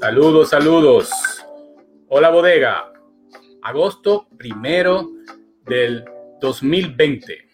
Saludos, 0.00 0.48
saludos. 0.48 1.10
Hola 2.08 2.30
bodega. 2.30 2.90
Agosto 3.60 4.28
primero 4.38 5.10
del 5.66 6.06
2020. 6.40 7.46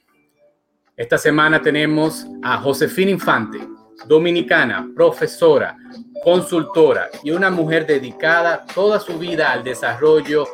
Esta 0.97 1.19
semana 1.19 1.61
tenemos 1.61 2.25
a 2.45 2.59
Josefina 2.59 3.11
Infante, 3.11 3.59
dominicana, 4.07 4.89
profesora, 4.95 5.77
consultora 6.23 7.11
y 7.25 7.33
una 7.33 7.51
mujer 7.51 7.85
dedicada 7.85 8.65
toda 8.73 9.01
su 9.01 9.19
vida 9.19 9.51
al 9.51 9.65
desarrollo 9.65 10.47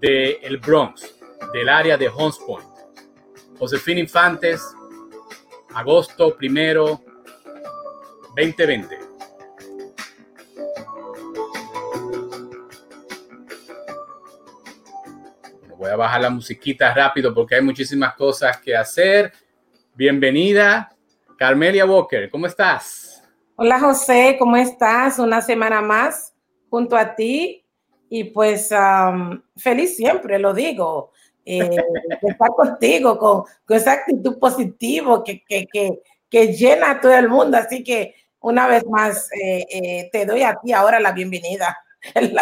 del 0.00 0.38
el 0.40 0.56
Bronx, 0.56 1.14
del 1.52 1.68
área 1.68 1.98
de 1.98 2.08
Hunts 2.08 2.38
Point. 2.46 2.70
Josefina 3.58 4.00
Infantes, 4.00 4.62
agosto 5.74 6.34
primero, 6.34 7.02
2020. 8.34 9.07
Voy 15.78 15.90
a 15.90 15.94
bajar 15.94 16.20
la 16.22 16.30
musiquita 16.30 16.92
rápido 16.92 17.32
porque 17.32 17.54
hay 17.54 17.62
muchísimas 17.62 18.12
cosas 18.16 18.58
que 18.58 18.76
hacer. 18.76 19.32
Bienvenida, 19.94 20.90
Carmelia 21.36 21.86
Walker, 21.86 22.28
¿cómo 22.30 22.48
estás? 22.48 23.22
Hola 23.54 23.78
José, 23.78 24.34
¿cómo 24.40 24.56
estás? 24.56 25.20
Una 25.20 25.40
semana 25.40 25.80
más 25.80 26.34
junto 26.68 26.96
a 26.96 27.14
ti 27.14 27.64
y 28.10 28.24
pues 28.24 28.70
feliz 29.56 29.96
siempre, 29.96 30.40
lo 30.40 30.52
digo, 30.52 31.12
eh, 31.44 31.70
estar 32.22 32.48
contigo 32.56 33.16
con, 33.16 33.44
esa 33.68 33.92
actitud 33.92 34.36
positiva 34.40 35.22
que, 35.22 35.44
que, 35.44 36.02
que, 36.28 36.46
llena 36.54 36.90
a 36.90 37.00
todo 37.00 37.14
el 37.14 37.28
mundo. 37.28 37.56
Así 37.56 37.84
que 37.84 38.16
una 38.40 38.66
vez 38.66 38.84
más 38.84 39.30
eh, 39.32 39.64
eh, 39.70 40.08
te 40.10 40.26
doy 40.26 40.42
a 40.42 40.56
ti 40.56 40.72
ahora 40.72 40.98
la 40.98 41.12
bienvenida, 41.12 41.78
el 42.16 42.36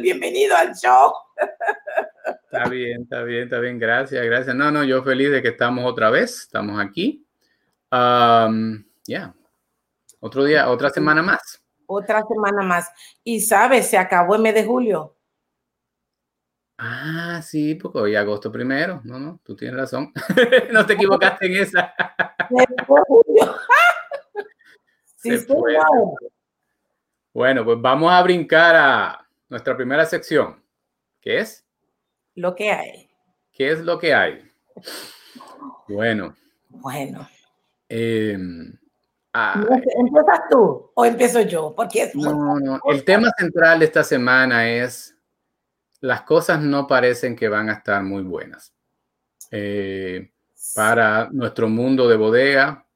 bienvenido 0.00 0.54
al 0.54 0.72
show. 0.76 1.12
Está 2.24 2.68
bien, 2.68 3.02
está 3.02 3.22
bien, 3.22 3.44
está 3.44 3.60
bien. 3.60 3.78
Gracias, 3.78 4.24
gracias. 4.24 4.54
No, 4.54 4.70
no, 4.70 4.84
yo 4.84 5.02
feliz 5.02 5.30
de 5.30 5.42
que 5.42 5.48
estamos 5.48 5.84
otra 5.84 6.10
vez, 6.10 6.42
estamos 6.42 6.80
aquí. 6.80 7.26
ya, 7.90 9.34
otro 10.20 10.44
día, 10.44 10.68
otra 10.68 10.90
semana 10.90 11.22
más. 11.22 11.62
Otra 11.86 12.22
semana 12.26 12.62
más. 12.62 12.90
Y 13.24 13.40
sabes, 13.40 13.88
se 13.88 13.98
acabó 13.98 14.36
el 14.36 14.42
mes 14.42 14.54
de 14.54 14.64
julio. 14.64 15.16
Ah, 16.82 17.42
sí, 17.42 17.74
porque 17.74 17.98
hoy 17.98 18.16
agosto 18.16 18.50
primero. 18.50 19.02
No, 19.04 19.18
no, 19.18 19.38
tú 19.44 19.54
tienes 19.54 19.76
razón. 19.76 20.12
no 20.72 20.86
te 20.86 20.94
equivocaste 20.94 21.46
en 21.46 21.62
esa. 21.62 21.94
sí, 25.16 25.46
Bueno, 27.34 27.64
pues 27.64 27.80
vamos 27.80 28.10
a 28.10 28.22
brincar 28.22 28.76
a 28.76 29.28
nuestra 29.48 29.76
primera 29.76 30.06
sección. 30.06 30.62
¿Qué 31.20 31.40
es? 31.40 31.66
Lo 32.40 32.54
que 32.54 32.70
hay. 32.70 33.10
¿Qué 33.52 33.72
es 33.72 33.80
lo 33.80 33.98
que 33.98 34.14
hay? 34.14 34.50
Bueno. 35.88 36.34
Bueno. 36.68 37.28
Eh, 37.88 38.32
¿Empiezas 39.32 40.40
tú 40.50 40.90
o 40.94 41.04
empiezo 41.04 41.40
yo? 41.42 41.74
Porque 41.76 42.04
es 42.04 42.14
no, 42.14 42.58
no. 42.58 42.80
El 42.84 43.04
tema 43.04 43.30
central 43.36 43.80
de 43.80 43.84
esta 43.84 44.02
semana 44.02 44.68
es 44.68 45.16
las 46.00 46.22
cosas 46.22 46.60
no 46.60 46.86
parecen 46.86 47.36
que 47.36 47.48
van 47.48 47.68
a 47.68 47.74
estar 47.74 48.02
muy 48.02 48.22
buenas. 48.22 48.72
Eh, 49.50 50.32
para 50.74 51.28
nuestro 51.30 51.68
mundo 51.68 52.08
de 52.08 52.16
bodega, 52.16 52.86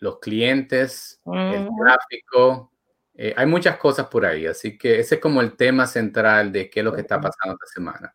los 0.00 0.18
clientes, 0.18 1.20
el 1.26 1.68
tráfico, 1.78 2.72
eh, 3.14 3.34
hay 3.36 3.46
muchas 3.46 3.76
cosas 3.76 4.06
por 4.06 4.24
ahí, 4.24 4.46
así 4.46 4.78
que 4.78 5.00
ese 5.00 5.16
es 5.16 5.20
como 5.20 5.40
el 5.40 5.56
tema 5.56 5.86
central 5.86 6.52
de 6.52 6.70
qué 6.70 6.80
es 6.80 6.84
lo 6.84 6.92
que 6.92 7.00
está 7.00 7.20
pasando 7.20 7.54
esta 7.54 7.66
semana. 7.66 8.14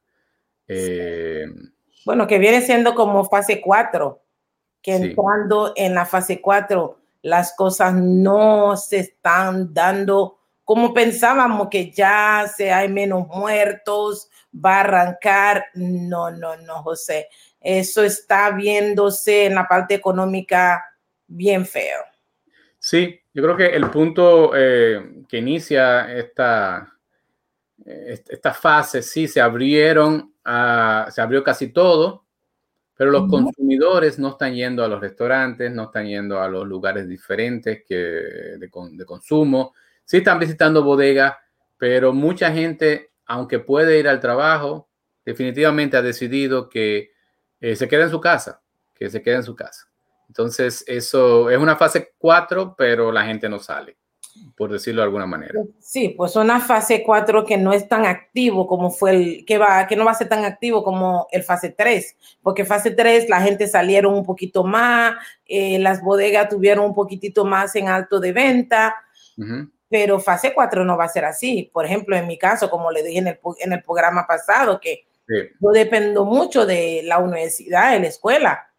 Eh, 0.67 1.45
bueno, 2.05 2.27
que 2.27 2.39
viene 2.39 2.61
siendo 2.61 2.95
como 2.95 3.25
fase 3.25 3.61
4, 3.61 4.21
que 4.81 4.95
entrando 4.95 5.73
en 5.75 5.95
la 5.95 6.05
fase 6.05 6.41
4 6.41 6.97
las 7.23 7.55
cosas 7.55 7.93
no 7.93 8.75
se 8.75 8.99
están 8.99 9.73
dando 9.73 10.39
como 10.63 10.93
pensábamos 10.93 11.67
que 11.69 11.91
ya 11.91 12.49
se 12.53 12.71
hay 12.71 12.87
menos 12.89 13.27
muertos, 13.27 14.29
va 14.53 14.77
a 14.77 14.79
arrancar. 14.81 15.65
No, 15.73 16.31
no, 16.31 16.55
no, 16.57 16.83
José. 16.83 17.27
Eso 17.59 18.03
está 18.03 18.51
viéndose 18.51 19.45
en 19.45 19.55
la 19.55 19.67
parte 19.67 19.95
económica 19.95 20.83
bien 21.27 21.65
feo. 21.65 21.99
Sí, 22.79 23.19
yo 23.33 23.43
creo 23.43 23.57
que 23.57 23.67
el 23.67 23.89
punto 23.89 24.51
eh, 24.55 25.23
que 25.27 25.37
inicia 25.37 26.13
esta, 26.13 26.93
esta 27.85 28.53
fase, 28.53 29.01
sí, 29.01 29.27
se 29.27 29.41
abrieron 29.41 30.32
se 30.45 31.21
abrió 31.21 31.43
casi 31.43 31.69
todo, 31.69 32.25
pero 32.95 33.11
los 33.11 33.27
consumidores 33.27 34.19
no 34.19 34.29
están 34.29 34.53
yendo 34.53 34.83
a 34.83 34.87
los 34.87 35.01
restaurantes, 35.01 35.71
no 35.71 35.83
están 35.85 36.05
yendo 36.05 36.41
a 36.41 36.47
los 36.47 36.67
lugares 36.67 37.07
diferentes 37.07 37.83
que, 37.87 37.95
de, 37.95 39.05
consumo. 39.05 39.73
Sí 40.05 40.17
están 40.17 40.39
visitando 40.39 40.83
bodegas, 40.83 41.35
pero 41.77 42.13
mucha 42.13 42.51
gente, 42.51 43.11
aunque 43.25 43.59
puede 43.59 43.99
ir 43.99 44.07
al 44.07 44.19
trabajo, 44.19 44.89
definitivamente 45.25 45.97
ha 45.97 46.01
decidido 46.01 46.69
que 46.69 47.11
eh, 47.59 47.75
se 47.75 47.87
quede 47.87 48.03
en 48.03 48.09
su 48.09 48.21
casa, 48.21 48.61
que 48.93 49.09
se 49.09 49.21
quede 49.21 49.35
en 49.35 49.43
su 49.43 49.55
casa. 49.55 49.87
Entonces, 50.27 50.83
eso 50.87 51.49
es 51.49 51.57
una 51.57 51.75
fase 51.75 52.13
4, 52.17 52.75
pero 52.77 53.11
la 53.11 53.25
gente 53.25 53.49
no 53.49 53.59
sale 53.59 53.97
por 54.55 54.71
decirlo 54.71 55.01
de 55.01 55.05
alguna 55.05 55.25
manera. 55.25 55.53
Sí, 55.79 56.09
pues 56.09 56.35
una 56.35 56.59
fase 56.59 57.03
4 57.03 57.45
que 57.45 57.57
no 57.57 57.73
es 57.73 57.87
tan 57.87 58.05
activo 58.05 58.67
como 58.67 58.91
fue 58.91 59.11
el, 59.11 59.45
que 59.45 59.57
va, 59.57 59.87
que 59.87 59.95
no 59.95 60.05
va 60.05 60.11
a 60.11 60.15
ser 60.15 60.29
tan 60.29 60.45
activo 60.45 60.83
como 60.83 61.27
el 61.31 61.43
fase 61.43 61.69
3, 61.69 62.17
porque 62.41 62.65
fase 62.65 62.91
3 62.91 63.29
la 63.29 63.41
gente 63.41 63.67
salieron 63.67 64.13
un 64.13 64.25
poquito 64.25 64.63
más, 64.63 65.15
eh, 65.45 65.79
las 65.79 66.01
bodegas 66.01 66.49
tuvieron 66.49 66.85
un 66.85 66.93
poquitito 66.93 67.45
más 67.45 67.75
en 67.75 67.87
alto 67.89 68.19
de 68.19 68.31
venta, 68.31 68.95
pero 69.89 70.19
fase 70.19 70.53
4 70.53 70.85
no 70.85 70.97
va 70.97 71.05
a 71.05 71.09
ser 71.09 71.25
así. 71.25 71.69
Por 71.73 71.85
ejemplo, 71.85 72.15
en 72.15 72.27
mi 72.27 72.37
caso, 72.37 72.69
como 72.69 72.91
le 72.91 73.03
dije 73.03 73.19
en 73.19 73.27
el, 73.27 73.39
en 73.59 73.73
el 73.73 73.83
programa 73.83 74.25
pasado, 74.27 74.79
que 74.79 75.07
yo 75.27 75.69
dependo 75.71 76.25
mucho 76.25 76.65
de 76.65 77.01
la 77.03 77.19
universidad, 77.19 77.93
de 77.93 77.99
la 77.99 78.07
escuela, 78.07 78.69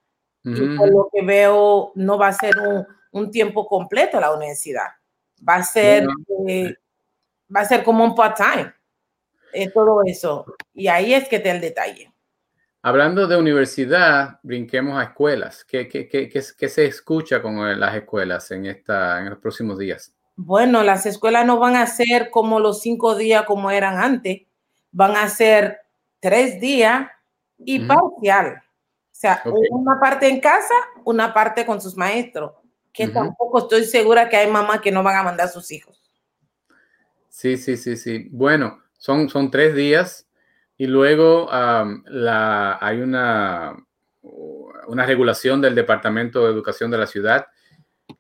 y 0.47 0.77
por 0.77 0.91
lo 0.91 1.09
que 1.11 1.23
veo 1.23 1.93
no 1.95 2.19
va 2.19 2.29
a 2.29 2.33
ser 2.35 2.53
un, 2.59 2.87
un 3.13 3.31
tiempo 3.31 3.67
completo 3.67 4.21
la 4.21 4.35
universidad 4.35 4.89
va 5.47 5.57
a 5.57 5.63
ser, 5.63 6.07
eh, 6.49 6.75
va 7.55 7.61
a 7.61 7.65
ser 7.65 7.85
como 7.85 8.05
un 8.05 8.15
part-time, 8.15 8.73
eh, 9.53 9.71
todo 9.71 10.03
eso. 10.05 10.45
Y 10.73 10.89
ahí 10.89 11.15
es 11.15 11.29
que 11.29 11.39
te 11.39 11.51
el 11.51 11.61
detalle. 11.61 12.13
Hablando 12.83 13.27
de 13.27 13.37
universidad, 13.37 14.41
brinquemos 14.43 14.99
a 14.99 15.05
escuelas. 15.05 15.65
¿Qué, 15.65 15.89
qué, 15.89 16.07
qué, 16.07 16.29
qué, 16.29 16.69
se 16.69 16.85
escucha 16.85 17.41
con 17.41 17.81
las 17.81 17.95
escuelas 17.95 18.51
en, 18.51 18.67
esta, 18.67 19.21
en 19.21 19.31
los 19.31 19.39
próximos 19.39 19.79
días? 19.79 20.13
Bueno, 20.37 20.83
las 20.83 21.07
escuelas 21.07 21.47
no 21.47 21.59
van 21.59 21.77
a 21.77 21.87
ser 21.87 22.31
como 22.31 22.61
los 22.61 22.83
cinco 22.83 23.15
días 23.15 23.45
como 23.45 23.71
eran 23.71 23.99
antes, 23.99 24.43
van 24.91 25.17
a 25.17 25.29
ser 25.29 25.79
tres 26.21 26.61
días 26.61 27.09
y 27.57 27.81
parcial. 27.81 28.57
O 28.57 29.17
sea, 29.17 29.43
una 29.71 29.99
parte 29.99 30.29
en 30.29 30.41
casa, 30.41 30.75
una 31.05 31.33
parte 31.33 31.65
con 31.65 31.81
sus 31.81 31.97
maestros 31.97 32.53
que 32.95 33.09
tampoco 33.09 33.59
estoy 33.59 33.85
segura 33.85 34.29
que 34.29 34.37
hay 34.37 34.51
mamás 34.51 34.81
que 34.81 34.93
no 34.93 35.03
van 35.03 35.17
a 35.17 35.23
mandar 35.25 35.49
a 35.49 35.51
sus 35.51 35.71
hijos. 35.73 36.01
Sí, 37.29 37.57
sí, 37.57 37.77
sí, 37.77 37.97
sí. 37.97 38.29
Bueno, 38.31 38.83
son, 38.97 39.29
son 39.29 39.51
tres 39.51 39.75
días 39.75 40.29
y 40.79 40.87
luego 40.87 41.49
la, 41.51 42.79
hay 42.81 43.01
una, 43.01 43.77
una 44.87 45.05
regulación 45.05 45.61
del 45.61 45.75
Departamento 45.75 46.45
de 46.45 46.53
Educación 46.53 46.91
de 46.93 46.99
la 46.99 47.09
ciudad 47.09 47.47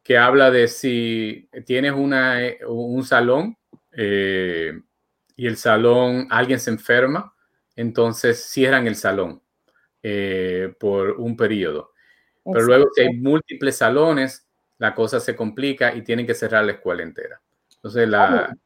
que 0.02 0.18
habla 0.18 0.50
de 0.50 0.66
si 0.66 1.48
tienes 1.65 1.92
una, 1.92 2.38
un 2.66 3.04
salón 3.04 3.56
eh, 3.92 4.80
y 5.36 5.47
el 5.47 5.56
salón, 5.56 6.27
alguien 6.30 6.59
se 6.59 6.70
enferma, 6.70 7.34
entonces 7.77 8.44
cierran 8.44 8.86
el 8.88 8.97
salón 8.97 9.41
eh, 10.03 10.74
por 10.80 11.12
un 11.12 11.36
periodo. 11.36 11.92
Pero 12.44 12.65
luego 12.66 12.91
si 12.94 13.03
hay 13.03 13.15
múltiples 13.15 13.77
salones, 13.77 14.43
la 14.78 14.94
cosa 14.94 15.21
se 15.21 15.36
complica 15.36 15.94
y 15.94 16.03
tienen 16.03 16.26
que 16.26 16.34
cerrar 16.34 16.65
la 16.65 16.72
escuela 16.72 17.03
entera. 17.03 17.41
Entonces, 17.76 18.09
la, 18.09 18.56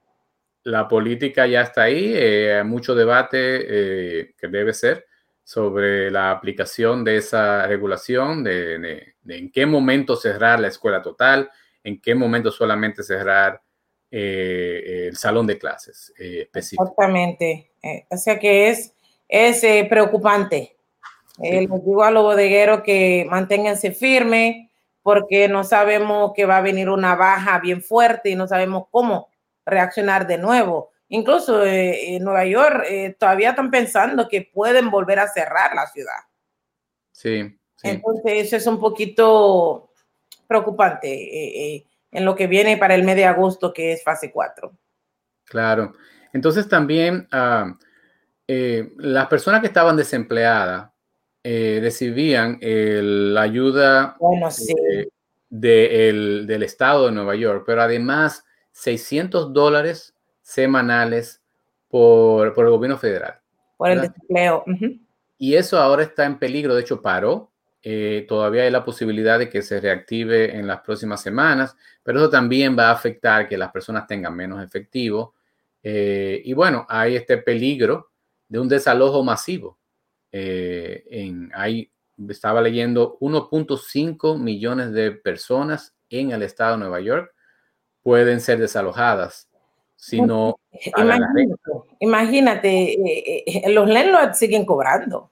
la 0.69 0.87
política 0.87 1.46
ya 1.46 1.62
está 1.62 1.84
ahí, 1.84 2.12
eh, 2.14 2.58
hay 2.58 2.64
mucho 2.64 2.94
debate 2.94 3.38
eh, 3.40 4.34
que 4.38 4.49
debe 4.49 4.75
ser 4.75 5.06
sobre 5.43 6.10
la 6.10 6.31
aplicación 6.31 7.05
de 7.05 7.16
esa 7.16 7.66
regulación, 7.66 8.44
de, 8.44 9.14
en 9.26 9.50
qué 9.50 9.64
momento 9.64 10.14
cerrar 10.14 10.60
la 10.60 10.69
escuela 10.69 11.00
total, 11.00 11.50
en 11.82 12.00
qué 12.00 12.14
momento 12.14 12.50
solamente 12.50 13.02
cerrar 13.02 13.62
eh, 14.11 15.06
el 15.08 15.16
salón 15.16 15.46
de 15.46 15.58
clases 15.58 16.12
específico. 16.19 16.82
Exactamente. 16.82 17.70
o 18.11 18.16
sea 18.19 18.38
que 18.38 18.69
es, 18.69 18.93
es 19.26 19.62
preocupante. 19.88 20.76
les 21.38 21.61
digo 21.61 22.04
a 22.04 22.11
los 22.11 22.25
bodegueros 22.25 22.82
que 22.82 23.26
manténganse 23.31 23.93
firmes, 23.93 24.68
porque 25.03 25.49
no 25.49 25.65
sabemos 25.65 26.33
que 26.35 26.47
va 26.47 26.59
a 26.59 26.62
venir 26.62 26.89
una 26.89 27.15
baja 27.15 27.59
bien 27.61 27.83
fuerte 27.83 28.31
y 28.31 28.37
no 28.37 28.47
sabemos 28.47 28.85
cómo 28.91 29.29
reaccionar 29.65 30.27
de 30.27 30.39
nuevo. 30.39 30.91
Incluso 31.09 31.65
eh, 31.65 32.17
en 32.17 32.25
Nueva 32.25 32.45
York 32.45 32.85
eh, 32.89 33.17
todavía 33.19 33.50
están 33.50 33.71
pensando 33.71 34.29
que 34.29 34.50
pueden 34.53 34.91
volver 34.91 35.19
a 35.19 35.29
cerrar 35.29 35.75
la 35.75 35.87
ciudad. 35.87 36.19
Sí, 37.12 37.59
Entonces 37.83 38.33
eso 38.35 38.56
es 38.56 38.67
un 38.67 38.79
poquito 38.79 39.91
preocupante 40.47 41.09
eh, 41.09 41.87
en 42.11 42.25
lo 42.25 42.35
que 42.35 42.47
viene 42.47 42.77
para 42.77 42.95
el 42.95 43.05
mes 43.05 43.17
de 43.17 43.25
agosto, 43.25 43.73
que 43.73 43.93
es 43.93 44.05
fase 44.05 44.31
4. 44.31 44.73
Claro. 45.45 45.95
Entonces 46.33 46.69
también 46.69 47.27
ah, 47.33 47.75
las 48.47 49.27
personas 49.29 49.61
que 49.61 49.67
estaban 49.67 49.97
desempleadas 49.97 50.91
recibían 51.43 52.58
la 52.61 53.43
ayuda 53.43 54.17
bueno, 54.20 54.50
sí 54.50 54.75
del 55.50 56.62
estado 56.62 57.06
de 57.06 57.12
Nueva 57.12 57.35
York, 57.37 57.64
pero 57.67 57.82
además 57.82 58.44
600 58.73 59.52
dólares 59.52 60.14
semanales 60.43 61.43
por, 61.88 62.49
el 62.56 62.70
gobierno 62.70 62.99
federal. 62.99 63.40
Por 63.76 63.90
el 63.90 64.00
desempleo. 64.02 64.64
Y 65.38 65.55
eso 65.55 65.79
ahora 65.79 66.02
está 66.02 66.26
en 66.26 66.38
peligro, 66.38 66.75
de 66.75 66.82
hecho 66.82 67.00
paró. 67.00 67.50
Eh, 67.82 68.26
todavía 68.29 68.64
hay 68.64 68.70
la 68.70 68.85
posibilidad 68.85 69.38
de 69.38 69.49
que 69.49 69.62
se 69.62 69.81
reactive 69.81 70.56
en 70.56 70.67
las 70.67 70.81
próximas 70.81 71.23
semanas, 71.23 71.76
pero 72.02 72.19
eso 72.19 72.29
también 72.29 72.76
va 72.76 72.88
a 72.88 72.93
afectar 72.93 73.49
que 73.49 73.56
las 73.56 73.70
personas 73.70 74.06
tengan 74.06 74.35
menos 74.35 74.62
efectivo. 74.62 75.35
Eh, 75.82 76.43
y 76.44 76.52
bueno, 76.55 76.87
hay 76.88 77.17
este 77.17 77.38
peligro 77.38 78.11
de 78.49 78.58
un 78.58 78.69
desalojo 78.69 79.23
masivo. 79.23 79.79
Eh, 80.32 81.04
en, 81.10 81.50
hay 81.54 81.90
estaba 82.28 82.60
leyendo 82.60 83.16
1.5 83.20 84.38
millones 84.38 84.92
de 84.92 85.12
personas 85.12 85.94
en 86.10 86.32
el 86.32 86.42
estado 86.42 86.72
de 86.72 86.78
Nueva 86.78 87.00
York 87.00 87.32
pueden 88.02 88.40
ser 88.40 88.58
desalojadas 88.58 89.48
si 90.00 90.20
no 90.20 90.58
imagínate, 91.98 92.92
eh, 92.92 93.44
eh, 93.46 93.70
los 93.70 93.88
landlords 93.88 94.38
siguen 94.38 94.64
cobrando. 94.64 95.30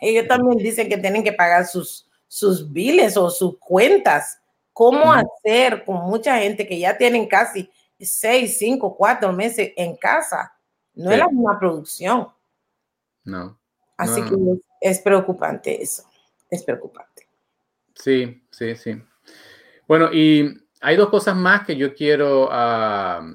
Ellos 0.00 0.28
también 0.28 0.58
dicen 0.58 0.88
que 0.88 0.98
tienen 0.98 1.24
que 1.24 1.32
pagar 1.32 1.66
sus 1.66 2.06
sus 2.28 2.70
biles 2.70 3.16
o 3.16 3.30
sus 3.30 3.58
cuentas. 3.58 4.38
Cómo 4.72 5.12
hacer 5.12 5.84
con 5.84 5.96
mucha 6.02 6.38
gente 6.38 6.66
que 6.66 6.78
ya 6.78 6.98
tienen 6.98 7.26
casi 7.26 7.70
6, 7.98 8.58
5, 8.58 8.96
4 8.96 9.32
meses 9.32 9.72
en 9.76 9.96
casa 9.96 10.52
no 10.94 11.10
es 11.10 11.18
la 11.18 11.28
misma 11.28 11.58
producción. 11.58 12.28
No 13.24 13.58
así 13.96 14.22
que 14.22 14.36
es 14.80 15.00
preocupante 15.00 15.82
eso, 15.82 16.04
es 16.50 16.62
preocupante. 16.62 17.28
Sí, 17.94 18.42
sí, 18.50 18.76
sí. 18.76 19.02
Bueno, 19.86 20.10
y 20.12 20.60
hay 20.80 20.96
dos 20.96 21.08
cosas 21.08 21.36
más 21.36 21.66
que 21.66 21.76
yo 21.76 21.94
quiero 21.94 22.48
ah, 22.50 23.26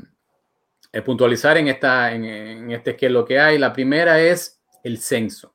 eh, 0.92 1.02
puntualizar 1.02 1.58
en, 1.58 1.68
esta, 1.68 2.14
en, 2.14 2.72
este 2.72 2.96
que 2.96 3.08
es 3.08 3.12
lo 3.12 3.26
que 3.26 3.40
hay. 3.40 3.58
La 3.58 3.74
primera 3.74 4.20
es 4.20 4.62
el 4.84 5.00
censo. 5.00 5.54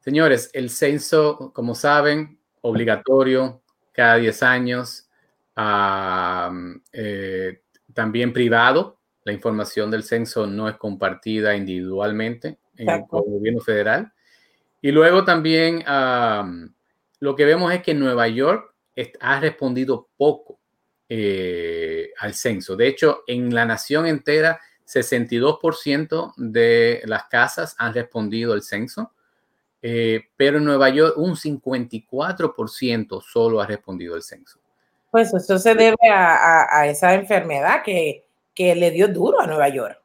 Señores, 0.00 0.50
el 0.52 0.70
censo, 0.70 1.52
como 1.52 1.74
saben, 1.74 2.38
obligatorio 2.62 3.62
cada 3.92 4.16
10 4.16 4.42
años, 4.42 5.08
ah, 5.56 6.52
eh, 6.92 7.62
también 7.92 8.32
privado. 8.32 8.98
La 9.24 9.32
información 9.32 9.90
del 9.90 10.02
censo 10.02 10.46
no 10.46 10.68
es 10.68 10.76
compartida 10.76 11.54
individualmente 11.54 12.58
en 12.80 12.88
el 12.88 13.04
gobierno 13.08 13.60
federal. 13.60 14.12
Y 14.82 14.90
luego 14.90 15.24
también 15.24 15.84
lo 17.20 17.36
que 17.36 17.44
vemos 17.44 17.72
es 17.72 17.82
que 17.82 17.94
Nueva 17.94 18.28
York 18.28 18.74
ha 19.20 19.40
respondido 19.40 20.08
poco 20.16 20.58
eh, 21.08 22.12
al 22.18 22.34
censo. 22.34 22.76
De 22.76 22.86
hecho, 22.86 23.22
en 23.26 23.52
la 23.52 23.64
nación 23.64 24.06
entera, 24.06 24.60
62% 24.86 26.34
de 26.36 27.02
las 27.04 27.24
casas 27.24 27.74
han 27.78 27.94
respondido 27.94 28.52
al 28.52 28.62
censo, 28.62 29.12
eh, 29.82 30.20
pero 30.36 30.58
en 30.58 30.64
Nueva 30.64 30.88
York 30.90 31.16
un 31.16 31.34
54% 31.34 33.22
solo 33.22 33.60
ha 33.60 33.66
respondido 33.66 34.14
al 34.14 34.22
censo. 34.22 34.60
Pues 35.10 35.34
eso 35.34 35.58
se 35.58 35.74
debe 35.74 35.96
a, 36.12 36.86
esa 36.86 37.14
enfermedad 37.14 37.82
que, 37.84 38.24
que 38.54 38.76
le 38.76 38.92
dio 38.92 39.08
duro 39.08 39.40
a 39.40 39.46
Nueva 39.48 39.68
York. 39.68 40.00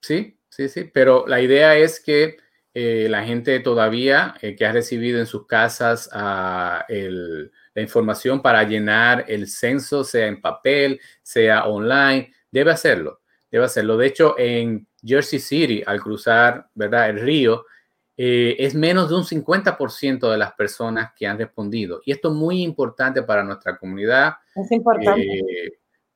Sí, 0.00 0.37
sí, 0.48 0.68
sí, 0.68 0.90
pero 0.92 1.26
la 1.26 1.40
idea 1.40 1.76
es 1.76 2.00
que 2.00 2.36
eh, 2.74 3.08
la 3.10 3.24
gente 3.24 3.58
todavía 3.60 4.34
eh, 4.40 4.54
que 4.54 4.66
ha 4.66 4.72
recibido 4.72 5.18
en 5.18 5.26
sus 5.26 5.46
casas 5.46 6.08
ah, 6.12 6.86
la 6.88 7.82
información 7.82 8.40
para 8.40 8.62
llenar 8.62 9.24
el 9.28 9.48
censo, 9.48 10.04
sea 10.04 10.26
en 10.26 10.40
papel, 10.40 11.00
sea 11.22 11.66
online, 11.66 12.32
debe 12.50 12.70
hacerlo, 12.70 13.20
debe 13.50 13.64
hacerlo. 13.64 13.96
De 13.96 14.06
hecho, 14.06 14.34
en 14.38 14.86
Jersey 15.02 15.38
City, 15.38 15.82
al 15.86 16.00
cruzar 16.00 16.68
¿verdad? 16.74 17.10
el 17.10 17.20
río, 17.20 17.64
eh, 18.16 18.56
es 18.58 18.74
menos 18.74 19.08
de 19.08 19.14
un 19.14 19.24
50% 19.24 20.30
de 20.30 20.38
las 20.38 20.52
personas 20.52 21.12
que 21.16 21.26
han 21.26 21.38
respondido. 21.38 22.00
Y 22.04 22.12
esto 22.12 22.28
es 22.28 22.34
muy 22.34 22.62
importante 22.62 23.22
para 23.22 23.44
nuestra 23.44 23.78
comunidad. 23.78 24.34
Es 24.54 24.70
importante. 24.72 25.24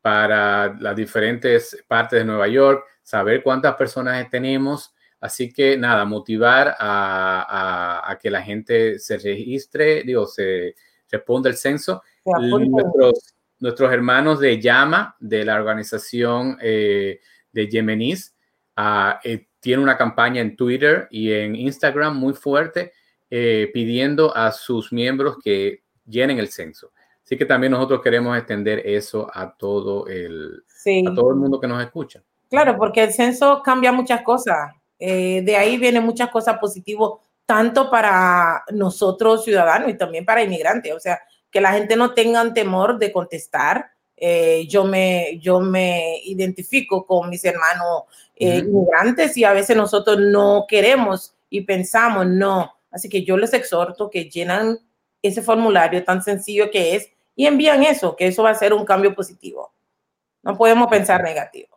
para 0.00 0.76
las 0.81 0.96
diferentes 0.96 1.84
partes 1.87 2.19
de 2.19 2.25
Nueva 2.25 2.49
York, 2.49 2.84
saber 3.02 3.43
cuántas 3.43 3.75
personas 3.75 4.28
tenemos 4.31 4.94
Así 5.22 5.52
que 5.52 5.78
nada, 5.78 6.04
motivar 6.04 6.75
a, 6.81 8.19
que 8.20 8.28
la 8.28 8.43
gente 8.43 8.99
se 8.99 9.19
registre, 9.19 10.02
digo, 10.02 10.26
se 10.26 10.75
responda 11.08 11.49
el 11.49 11.56
censo. 11.56 12.02
Nuestros, 12.25 13.37
nuestros, 13.60 13.93
hermanos 13.93 14.40
de 14.40 14.60
Llama, 14.60 15.14
de 15.20 15.44
la 15.44 15.54
organización 15.54 16.58
eh, 16.60 17.20
de 17.52 17.69
Yemenis, 17.69 18.34
uh, 18.76 19.14
eh, 19.22 19.46
tienen 19.60 19.84
una 19.84 19.96
campaña 19.96 20.40
en 20.40 20.56
Twitter 20.56 21.06
y 21.08 21.32
en 21.32 21.55
Instagram 21.55 22.19
muy 22.19 22.34
fuerte 22.34 22.93
eh, 23.31 23.70
pidiendo 23.72 24.37
a 24.37 24.50
sus 24.50 24.93
miembros 24.93 25.37
que 25.40 25.84
llenen 26.05 26.40
el 26.40 26.48
censo. 26.48 26.90
Así 27.22 27.37
que 27.37 27.46
también 27.46 27.70
nosotros 27.70 28.02
queremos 28.02 28.37
extender 28.37 28.82
eso 28.84 29.31
a 29.32 29.56
todo 29.56 30.08
el, 30.08 30.64
a 31.06 31.14
todo 31.14 31.31
el 31.31 31.37
mundo 31.37 31.60
que 31.60 31.69
nos 31.69 31.81
escucha. 31.81 32.25
Claro, 32.52 32.76
porque 32.76 33.02
el 33.04 33.14
censo 33.14 33.62
cambia 33.64 33.93
muchas 33.93 34.20
cosas. 34.20 34.72
Eh, 34.99 35.40
de 35.43 35.56
ahí 35.56 35.78
vienen 35.78 36.04
muchas 36.04 36.28
cosas 36.28 36.58
positivas, 36.58 37.12
tanto 37.46 37.90
para 37.90 38.62
nosotros 38.70 39.43
ciudadanos 39.43 39.88
y 39.88 39.94
también 39.94 40.26
para 40.26 40.43
inmigrantes. 40.43 40.93
O 40.93 41.00
sea, 41.00 41.19
que 41.50 41.62
la 41.62 41.72
gente 41.72 41.96
no 41.96 42.12
tenga 42.12 42.52
temor 42.52 42.99
de 42.99 43.10
contestar. 43.10 43.93
Eh, 44.19 44.66
yo, 44.69 44.84
me, 44.84 45.38
yo 45.40 45.60
me 45.60 46.19
identifico 46.27 47.06
con 47.06 47.31
mis 47.31 47.43
hermanos 47.46 48.03
eh, 48.36 48.58
inmigrantes 48.58 49.34
y 49.38 49.44
a 49.44 49.55
veces 49.55 49.74
nosotros 49.74 50.19
no 50.20 50.67
queremos 50.69 51.34
y 51.48 51.62
pensamos, 51.62 52.27
no. 52.27 52.74
Así 52.91 53.08
que 53.08 53.24
yo 53.24 53.38
les 53.38 53.55
exhorto 53.55 54.10
que 54.10 54.29
llenan 54.29 54.79
ese 55.22 55.41
formulario 55.41 56.05
tan 56.05 56.22
sencillo 56.22 56.70
que 56.70 56.96
es 56.96 57.08
y 57.34 57.46
envían 57.46 57.82
eso, 57.82 58.15
que 58.15 58.27
eso 58.27 58.43
va 58.43 58.50
a 58.50 58.55
ser 58.55 58.74
un 58.74 58.84
cambio 58.84 59.15
positivo. 59.15 59.72
No 60.43 60.55
podemos 60.55 60.88
pensar 60.88 61.22
negativo. 61.22 61.71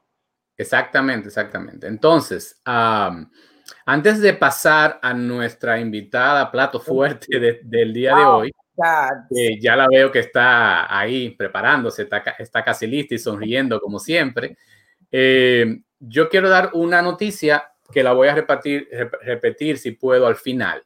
Exactamente, 0.57 1.27
exactamente. 1.27 1.87
Entonces, 1.87 2.61
antes 2.63 4.21
de 4.21 4.33
pasar 4.33 4.99
a 5.01 5.13
nuestra 5.13 5.79
invitada 5.79 6.51
plato 6.51 6.79
fuerte 6.79 7.59
del 7.63 7.93
día 7.93 8.15
de 8.15 8.23
hoy, 8.23 8.51
ya 9.59 9.75
la 9.75 9.87
veo 9.89 10.11
que 10.11 10.19
está 10.19 10.97
ahí 10.97 11.31
preparándose, 11.31 12.07
está, 12.39 12.63
casi 12.63 12.87
lista 12.87 13.15
y 13.15 13.19
sonriendo 13.19 13.79
como 13.79 13.99
siempre. 13.99 14.57
Eh, 15.11 15.81
yo 15.99 16.29
quiero 16.29 16.49
dar 16.49 16.71
una 16.73 17.01
noticia 17.01 17.71
que 17.91 18.03
la 18.03 18.13
voy 18.13 18.27
a 18.27 18.35
repetir, 18.35 18.87
repetir 19.21 19.77
si 19.77 19.91
puedo 19.91 20.27
al 20.27 20.35
final. 20.35 20.83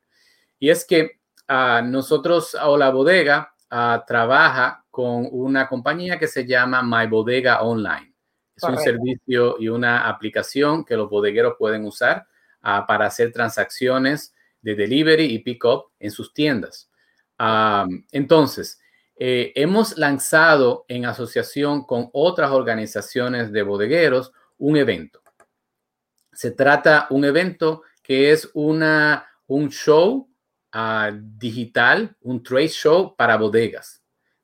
Y 0.59 0.69
es 0.69 0.85
que 0.85 1.19
uh, 1.49 1.83
nosotros 1.83 2.55
o 2.61 2.77
la 2.77 2.89
bodega 2.89 3.53
ah, 3.69 4.03
trabaja 4.05 4.83
con 4.91 5.27
una 5.31 5.67
compañía 5.67 6.19
que 6.19 6.27
se 6.27 6.45
llama 6.45 6.83
My 6.83 7.07
Bodega 7.07 7.61
Online. 7.61 8.08
Es 8.61 8.69
un 8.69 8.77
servicio 8.77 9.55
y 9.59 9.69
una 9.69 10.09
aplicación 10.09 10.83
que 10.83 10.97
los 10.97 11.09
bodegueros 11.09 11.55
pueden 11.57 11.85
usar 11.85 12.27
ah, 12.61 12.85
para 12.85 13.05
hacer 13.05 13.31
transacciones 13.31 14.33
de 14.61 14.75
delivery 14.75 15.25
y 15.25 15.39
pick-up 15.39 15.91
en 15.99 16.11
sus 16.11 16.33
tiendas. 16.33 16.89
entonces, 18.11 18.79
eh, 19.15 19.53
hemos 19.55 19.97
lanzado 19.97 20.85
en 20.87 21.05
asociación 21.05 21.85
con 21.85 22.09
otras 22.13 22.51
organizaciones 22.51 23.51
de 23.51 23.63
bodegueros 23.63 24.31
un 24.57 24.77
evento. 24.77 25.21
Se 26.33 26.51
trata 26.51 27.07
de 27.09 27.15
un 27.15 27.25
evento 27.25 27.83
que 28.03 28.31
es 28.31 28.49
una, 28.53 29.25
un 29.47 29.69
show 29.69 30.29
ah, 30.71 31.11
digital, 31.13 32.15
un 32.21 32.43
trade 32.43 32.69
show 32.69 33.15
para 33.15 33.37
bodegas. 33.37 33.98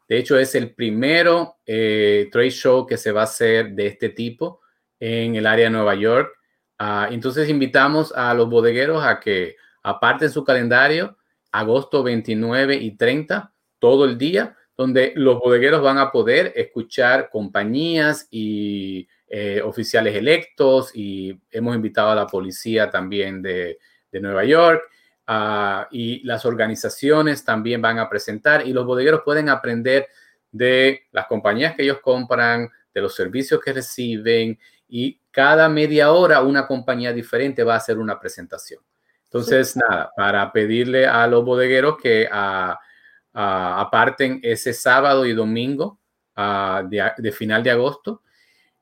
De 0.08 0.18
hecho, 0.18 0.38
es 0.38 0.56
el 0.56 0.74
primero 0.74 1.58
eh, 1.66 2.30
trade 2.32 2.52
show 2.52 2.86
que 2.86 2.98
se 2.98 3.12
va 3.12 3.22
a 3.22 3.26
hacer 3.26 3.72
de 3.72 3.88
este 3.88 4.10
tipo 4.10 4.62
en 5.00 5.36
el 5.36 5.46
área 5.48 5.66
de 5.66 5.72
Nueva 5.72 5.96
York. 5.96 6.32
Ah, 6.78 7.08
entonces 7.12 7.50
invitamos 7.50 8.12
a 8.16 8.34
los 8.34 8.50
bodegueros 8.50 9.04
a 9.04 9.20
que 9.20 9.56
aparten 9.82 10.30
su 10.30 10.44
calendario 10.44 11.18
agosto 11.56 12.04
29 12.04 12.76
y 12.76 12.98
30, 12.98 13.54
todo 13.80 14.06
el 14.06 14.18
día, 14.18 14.58
donde 14.76 15.14
los 15.16 15.40
bodegueros 15.40 15.82
van 15.82 15.98
a 15.98 16.12
poder 16.12 16.52
escuchar 16.56 17.30
compañías 17.30 18.28
y 18.30 19.08
eh, 19.28 19.62
oficiales 19.64 20.16
electos 20.16 20.92
y 20.94 21.40
hemos 21.50 21.76
invitado 21.76 22.10
a 22.10 22.16
la 22.16 22.28
policía 22.28 22.90
también 22.90 23.42
de, 23.42 23.80
Nueva 24.12 24.46
York. 24.46 24.82
Ah, 25.28 25.88
y 25.92 26.24
las 26.24 26.46
organizaciones 26.46 27.44
también 27.44 27.82
van 27.82 27.98
a 27.98 28.08
presentar 28.08 28.68
y 28.68 28.74
los 28.74 28.86
bodegueros 28.86 29.22
pueden 29.26 29.50
aprender 29.50 30.08
de 30.52 31.08
las 31.12 31.26
compañías 31.26 31.76
que 31.76 31.84
ellos 31.84 32.00
compran, 32.00 32.70
de 32.94 33.02
los 33.02 33.16
servicios 33.16 33.60
que 33.60 33.74
reciben 33.74 34.60
y 34.88 35.20
cada 35.32 35.68
media 35.68 36.12
hora 36.12 36.42
una 36.42 36.68
compañía 36.68 37.12
diferente 37.12 37.64
va 37.64 37.74
a 37.74 37.78
hacer 37.78 37.98
una 37.98 38.20
presentación. 38.20 38.82
Entonces, 39.24 39.76
nada, 39.76 40.12
para 40.16 40.52
pedirle 40.52 41.08
a 41.08 41.26
los 41.28 41.44
bodegueros 41.44 41.98
que 41.98 42.30
ah, 42.32 42.80
ah, 43.34 43.82
aparten 43.82 44.40
ese 44.44 44.74
sábado 44.74 45.26
y 45.26 45.34
domingo 45.34 46.00
de, 46.36 47.32
final 47.32 47.64
de 47.64 47.72
agosto 47.72 48.22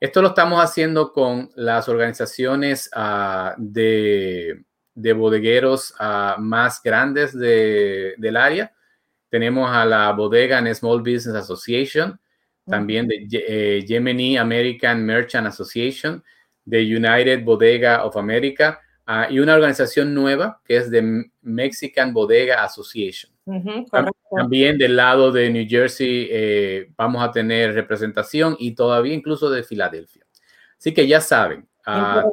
esto 0.04 0.22
lo 0.22 0.30
estamos 0.30 0.62
haciendo 0.62 1.14
con 1.14 1.50
las 1.56 1.88
organizaciones 1.88 2.90
ah, 2.94 3.56
de, 4.94 5.14
bodegueros 5.14 5.94
ah, 6.00 6.36
más 6.40 6.82
grandes 6.82 7.38
del 7.38 8.38
área. 8.38 8.74
Tenemos 9.30 9.70
a 9.72 9.86
la 9.86 10.12
bodega 10.12 10.60
en 10.60 10.74
Small 10.76 11.00
Business 11.00 11.36
Association, 11.36 12.20
también 12.66 13.08
de 13.08 13.28
eh, 13.32 13.84
Gemini 13.88 14.38
American 14.38 15.06
Merchant 15.06 15.48
Association, 15.48 16.24
de 16.66 16.82
United 16.82 17.44
Bodega 17.44 18.06
of 18.06 18.16
America 18.16 18.80
ah, 19.06 19.28
y 19.30 19.40
una 19.40 19.56
organización 19.56 20.14
nueva 20.14 20.62
que 20.66 20.78
es 20.78 20.90
de 20.90 21.26
Mexican 21.42 22.14
Bodega 22.14 22.64
Association. 22.64 23.32
También 24.32 24.78
del 24.78 24.96
lado 24.96 25.32
de 25.32 25.50
New 25.50 25.66
Jersey 25.68 26.28
eh, 26.32 26.90
vamos 26.96 27.22
a 27.22 27.32
tener 27.32 27.74
representación 27.74 28.56
y 28.58 28.74
todavía 28.74 29.14
incluso 29.14 29.50
de 29.50 29.64
Filadelfia. 29.64 30.26
Así 30.78 30.94
que 30.94 31.08
ya 31.08 31.20
saben, 31.22 31.68
ah, 31.86 32.24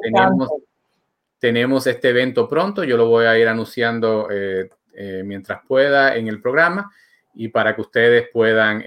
tenemos, 1.41 1.87
este 1.87 2.09
evento 2.09 2.47
pronto, 2.47 2.85
yo 2.85 2.95
lo 2.95 3.07
voy 3.07 3.25
a 3.25 3.37
ir 3.37 3.47
anunciando 3.47 4.29
eh, 4.31 4.69
eh, 4.93 5.23
mientras 5.25 5.59
pueda 5.67 6.15
en 6.15 6.27
el 6.27 6.41
programa 6.41 6.89
y 7.33 7.49
para 7.49 7.75
que 7.75 7.81
ustedes 7.81 8.29
puedan 8.31 8.83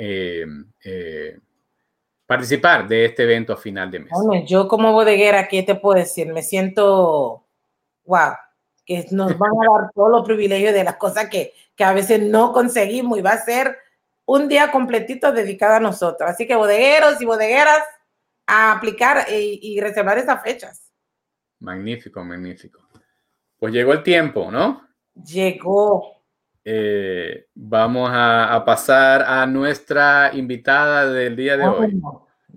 participar 2.27 2.89
de 2.89 3.07
este 3.07 3.25
evento 3.25 3.53
a 3.53 3.57
final 3.57 3.91
de 3.91 4.01
mes. 4.01 4.13
yo 4.47 4.69
como 4.69 4.93
bodeguera, 4.93 5.49
¿qué 5.49 5.63
te 5.63 5.75
puedo 5.75 5.99
decir? 5.99 6.33
Me 6.33 6.43
siento, 6.43 7.45
wow, 8.05 8.33
que 8.87 9.07
nos 9.11 9.37
van 9.39 9.51
a 9.51 9.81
dar 9.81 9.91
todos 9.95 10.11
los 10.11 10.25
privilegios 10.25 10.73
de 10.73 10.85
las 10.85 10.97
cosas 10.97 11.29
que, 11.29 11.53
que 11.75 11.85
a 11.85 11.93
veces 11.93 12.21
no 12.21 12.53
conseguimos 12.53 13.19
y 13.19 13.23
va 13.23 13.33
a 13.33 13.45
ser 13.45 13.77
un 14.27 14.49
día 14.49 14.71
completito 14.71 15.33
dedicado 15.33 15.75
a 15.75 15.81
nosotros. 15.81 16.31
Así 16.31 16.47
que 16.47 16.57
bodegueros 16.57 17.21
y 17.21 17.25
bodegueras 17.25 17.83
a 18.47 18.73
aplicar 18.73 19.27
y, 19.31 19.81
reservar 19.81 20.19
esas 20.19 20.43
fechas. 20.43 20.84
Magnífico, 21.65 22.23
magnífico. 22.25 22.81
Pues 23.59 23.73
llegó 23.73 23.93
el 23.93 24.03
tiempo, 24.03 24.51
¿no? 24.51 24.83
Llegó. 25.15 26.23
Eh, 26.65 27.47
vamos 27.55 28.11
a, 28.13 28.63
pasar 28.65 29.23
a 29.23 29.47
nuestra 29.47 30.31
invitada 30.35 31.11
del 31.11 31.37
día 31.37 31.57
de 31.57 31.67
hoy. 31.67 32.01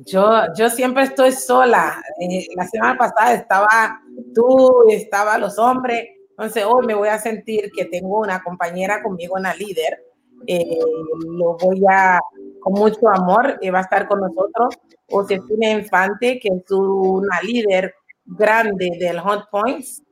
Yo, 0.06 0.44
yo 0.56 0.70
siempre 0.70 1.04
estoy 1.04 1.32
sola. 1.32 2.02
Eh, 2.22 2.46
la 2.56 2.68
semana 2.68 2.98
pasada 2.98 3.34
estaba 3.34 4.02
tú, 4.34 4.90
estaba 4.90 5.38
los 5.38 5.58
hombres 5.58 6.18
entonces, 6.38 6.66
hoy 6.66 6.86
me 6.86 6.94
voy 6.94 7.08
a 7.08 7.18
sentir 7.18 7.72
que 7.76 7.86
tengo 7.86 8.20
una 8.20 8.44
compañera 8.44 9.02
conmigo, 9.02 9.36
una 9.38 9.56
líder. 9.56 10.06
Eh, 10.46 10.78
lo 11.26 11.58
voy 11.58 11.82
a, 11.90 12.20
con 12.60 12.74
mucho 12.74 13.10
amor, 13.10 13.58
y 13.60 13.72
va 13.72 13.80
a 13.80 13.82
estar 13.82 14.08
con 14.08 14.20
nosotros 14.20 14.78
Josefina 15.10 15.72
Infante, 15.72 16.40
que 16.40 16.50
es 16.50 16.72
una 16.72 17.42
líder 17.42 17.92
grande 18.28 18.92
del 19.00 19.20
Hot 19.20 19.50
Points, 19.50 20.04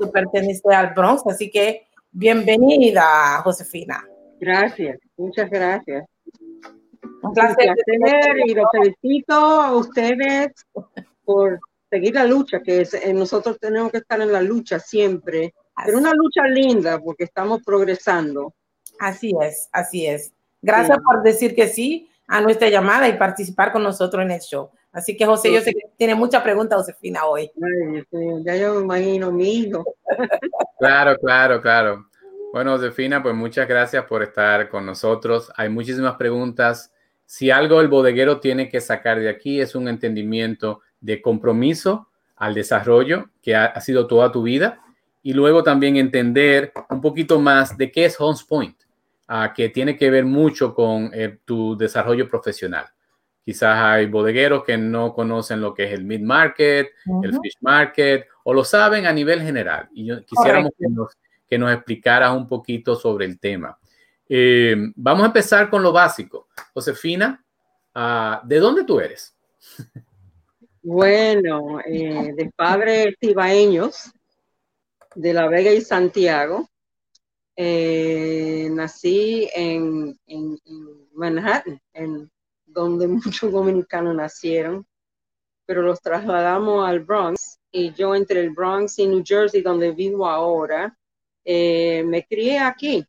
que 0.00 0.06
pertenece 0.06 0.74
al 0.74 0.94
Bronx. 0.94 1.26
Así 1.26 1.50
que 1.50 1.86
bienvenida, 2.10 3.40
Josefina. 3.42 4.02
Gracias, 4.40 4.98
muchas 5.16 5.50
gracias. 5.50 6.06
Un 7.22 7.32
placer. 7.32 7.74
y 8.46 8.54
los 8.54 8.66
felicito 8.72 9.34
a 9.34 9.76
ustedes 9.76 10.52
por 11.24 11.58
seguir 11.90 12.14
la 12.14 12.24
lucha, 12.24 12.60
que 12.60 12.82
es, 12.82 12.94
eh, 12.94 13.12
nosotros 13.12 13.58
tenemos 13.58 13.90
que 13.92 13.98
estar 13.98 14.20
en 14.20 14.32
la 14.32 14.40
lucha 14.40 14.78
siempre 14.78 15.52
pero 15.84 15.98
una 15.98 16.12
lucha 16.12 16.46
linda 16.46 17.00
porque 17.00 17.24
estamos 17.24 17.62
progresando. 17.64 18.54
Así 18.98 19.32
es, 19.40 19.68
así 19.72 20.06
es. 20.06 20.32
Gracias 20.62 20.98
por 21.04 21.22
decir 21.22 21.54
que 21.54 21.68
sí 21.68 22.08
a 22.26 22.40
nuestra 22.40 22.68
llamada 22.68 23.08
y 23.08 23.18
participar 23.18 23.72
con 23.72 23.82
nosotros 23.82 24.22
en 24.22 24.30
el 24.30 24.40
show. 24.40 24.70
Así 24.94 25.16
que 25.16 25.26
José, 25.26 25.52
yo 25.52 25.60
sé 25.60 25.72
que 25.72 25.90
tiene 25.96 26.14
mucha 26.14 26.42
pregunta, 26.42 26.76
Josefina, 26.76 27.26
hoy. 27.26 27.50
ya 28.44 28.56
yo 28.56 28.74
me 28.76 28.82
imagino 28.82 29.30
mi 29.30 29.50
hijo. 29.52 29.84
Claro, 30.78 31.16
claro, 31.18 31.62
claro. 31.62 32.08
Bueno, 32.52 32.72
Josefina, 32.72 33.22
pues 33.22 33.34
muchas 33.34 33.66
gracias 33.66 34.04
por 34.04 34.22
estar 34.22 34.68
con 34.68 34.84
nosotros. 34.84 35.50
Hay 35.56 35.70
muchísimas 35.70 36.16
preguntas. 36.16 36.92
Si 37.24 37.50
algo 37.50 37.80
el 37.80 37.88
bodeguero 37.88 38.38
tiene 38.38 38.68
que 38.68 38.82
sacar 38.82 39.18
de 39.18 39.30
aquí 39.30 39.60
es 39.60 39.74
un 39.74 39.88
entendimiento 39.88 40.80
de 41.00 41.22
compromiso 41.22 42.08
al 42.36 42.52
desarrollo 42.52 43.30
que 43.40 43.56
ha 43.56 43.80
sido 43.80 44.06
toda 44.06 44.30
tu 44.30 44.42
vida 44.42 44.84
y 45.24 45.32
luego 45.32 45.64
también 45.64 45.96
entender 45.96 46.70
un 46.90 47.00
poquito 47.00 47.40
más 47.40 47.76
de 47.78 47.90
qué 47.90 48.04
es 48.04 48.20
Homes 48.20 48.44
Point, 48.44 48.76
uh, 49.30 49.52
que 49.54 49.70
tiene 49.70 49.96
que 49.96 50.10
ver 50.10 50.26
mucho 50.26 50.74
con 50.74 51.10
eh, 51.14 51.38
tu 51.46 51.76
desarrollo 51.76 52.28
profesional. 52.28 52.84
Quizás 53.44 53.76
hay 53.76 54.06
bodegueros 54.06 54.64
que 54.64 54.78
no 54.78 55.12
conocen 55.12 55.60
lo 55.60 55.74
que 55.74 55.84
es 55.84 55.92
el 55.92 56.04
mid 56.04 56.20
market, 56.20 56.88
el 57.22 57.32
fish 57.32 57.56
market, 57.60 58.26
o 58.44 58.54
lo 58.54 58.64
saben 58.64 59.06
a 59.06 59.12
nivel 59.12 59.42
general. 59.42 59.88
Y 59.92 60.06
yo, 60.06 60.24
quisiéramos 60.24 60.72
que 60.78 60.88
nos, 60.88 61.12
que 61.46 61.58
nos, 61.58 61.72
explicaras 61.72 62.34
un 62.34 62.48
poquito 62.48 62.96
sobre 62.96 63.26
el 63.26 63.38
tema. 63.38 63.78
Eh, 64.28 64.74
vamos 64.96 65.24
a 65.24 65.26
empezar 65.26 65.68
con 65.68 65.82
lo 65.82 65.92
básico. 65.92 66.48
Josefina, 66.72 67.44
uh, 67.94 68.46
¿de 68.46 68.58
dónde 68.58 68.84
tú 68.84 68.98
eres? 68.98 69.36
Bueno, 70.82 71.80
eh, 71.80 72.34
de 72.36 72.52
padres 72.54 73.14
tibaeños, 73.18 74.12
de 75.14 75.32
La 75.32 75.48
Vega 75.48 75.72
y 75.72 75.80
Santiago. 75.80 76.68
Eh, 77.56 78.68
nací 78.70 79.48
en, 79.54 80.18
Manhattan, 81.14 81.80
en 81.94 82.30
donde 82.74 83.06
muchos 83.08 83.52
dominicanos 83.52 84.14
nacieron, 84.14 84.86
pero 85.66 85.82
los 85.82 86.00
trasladamos 86.00 86.86
al 86.86 87.00
Bronx 87.00 87.58
y 87.70 87.92
yo 87.92 88.14
entre 88.14 88.40
el 88.40 88.50
Bronx 88.50 88.98
y 88.98 89.06
New 89.06 89.22
Jersey, 89.24 89.62
donde 89.62 89.92
vivo 89.92 90.26
ahora, 90.26 90.96
eh, 91.44 92.04
me 92.04 92.24
crié 92.26 92.58
aquí, 92.58 93.04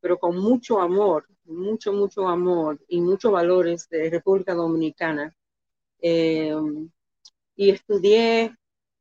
pero 0.00 0.18
con 0.18 0.36
mucho 0.38 0.80
amor, 0.80 1.26
mucho, 1.44 1.92
mucho 1.92 2.28
amor 2.28 2.78
y 2.88 3.00
muchos 3.00 3.30
valores 3.30 3.88
de 3.88 4.10
República 4.10 4.54
Dominicana. 4.54 5.34
Eh, 6.00 6.54
y 7.56 7.70
estudié 7.70 8.54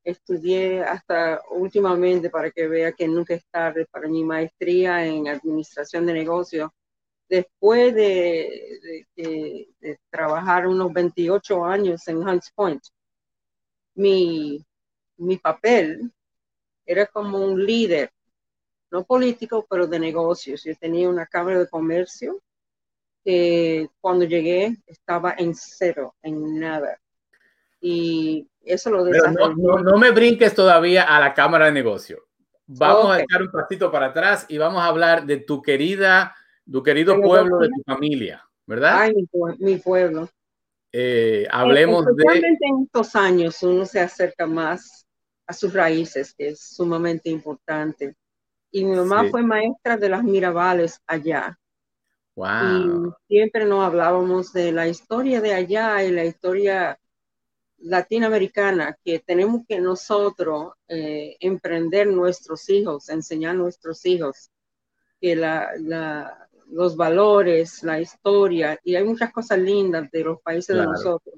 estudié 0.04 0.84
hasta 0.84 1.42
últimamente 1.52 2.30
para 2.30 2.52
que 2.52 2.68
vea 2.68 2.92
que 2.92 3.08
nunca 3.08 3.34
es 3.34 3.46
tarde 3.50 3.88
para 3.90 4.08
mi 4.08 4.24
maestría 4.24 5.06
en 5.06 5.28
administración 5.28 6.06
de 6.06 6.14
negocios. 6.14 6.70
Después 7.34 7.96
de, 7.96 9.68
trabajar 10.12 10.68
unos 10.68 10.94
28 10.94 11.66
años 11.66 12.08
en 12.08 12.18
Hunts 12.18 12.52
Point, 12.54 12.84
mi, 13.96 14.64
mi 15.18 15.38
papel 15.38 16.12
era 16.86 17.08
como 17.08 17.40
un 17.40 17.66
líder, 17.66 18.12
no 18.92 19.04
político, 19.04 19.66
pero 19.68 19.88
de 19.88 19.98
negocios. 19.98 20.64
Yo 20.64 20.76
tenía 20.76 21.10
una 21.10 21.26
cámara 21.26 21.58
de 21.58 21.68
comercio 21.68 22.40
que 23.26 23.90
cuando 24.00 24.26
llegué 24.26 24.78
estaba 24.86 25.34
en 25.36 25.56
cero, 25.56 26.14
en 26.22 26.60
nada. 26.60 27.00
Y 27.82 28.48
eso 28.62 28.92
lo 28.92 29.06
no, 29.06 29.80
no, 29.80 29.98
me 29.98 30.12
brinques 30.12 30.54
todavía 30.54 31.02
a 31.06 31.20
la 31.20 31.34
cámara 31.34 31.66
de 31.66 31.72
negocio. 31.72 32.28
Vamos 32.68 33.10
a 33.10 33.22
echar 33.22 33.42
un 33.42 33.50
pasito 33.50 33.92
para 33.92 34.08
atrás 34.10 34.46
y 34.50 34.60
vamos 34.60 34.84
a 34.84 34.86
hablar 34.86 35.26
de 35.26 35.38
tu 35.38 35.64
querida, 35.64 36.36
tu 36.70 36.84
querido 36.84 37.20
pueblo, 37.22 37.60
de 37.60 37.70
tu 37.70 37.84
familia, 37.86 38.44
¿verdad? 38.66 39.02
Ay, 39.02 39.14
mi, 39.60 39.78
pueblo. 39.78 40.30
Eh, 40.92 41.48
hablemos 41.52 42.06
de. 42.06 42.24
en 42.34 42.84
estos 42.84 43.16
años 43.16 43.62
uno 43.64 43.86
se 43.86 44.00
acerca 44.00 44.46
más 44.46 45.06
a 45.46 45.54
sus 45.54 45.74
raíces, 45.74 46.34
que 46.34 46.50
es 46.50 46.60
sumamente 46.60 47.30
importante. 47.30 48.16
Y 48.72 48.86
mi 48.86 48.96
mamá 48.96 49.26
fue 49.30 49.44
maestra 49.44 49.98
de 49.98 50.10
las 50.10 50.24
Mirabales 50.24 51.00
allá. 51.06 51.58
Wow. 52.36 53.16
Y 53.28 53.36
siempre 53.36 53.66
nos 53.66 53.86
hablábamos 53.86 54.52
de 54.54 54.72
la 54.72 54.88
historia 54.88 55.42
de 55.42 55.54
allá 55.54 56.04
y 56.04 56.12
la 56.12 56.26
historia 56.26 56.98
latinoamericana 57.84 58.98
que 59.04 59.20
tenemos 59.20 59.62
que 59.68 59.80
nosotros 59.80 60.74
eh, 60.88 61.36
emprender 61.40 62.08
nuestros 62.08 62.70
hijos, 62.70 63.10
enseñar 63.10 63.52
a 63.52 63.56
nuestros 63.60 64.06
hijos 64.06 64.50
que 65.20 65.36
la, 65.36 66.50
los 66.68 66.96
valores, 66.96 67.84
la 67.84 68.00
historia, 68.00 68.80
y 68.84 68.96
hay 68.96 69.04
muchas 69.04 69.32
cosas 69.32 69.60
lindas 69.60 70.10
de 70.12 70.24
los 70.24 70.42
países 70.42 70.76
de 70.76 70.84
nosotros. 70.84 71.36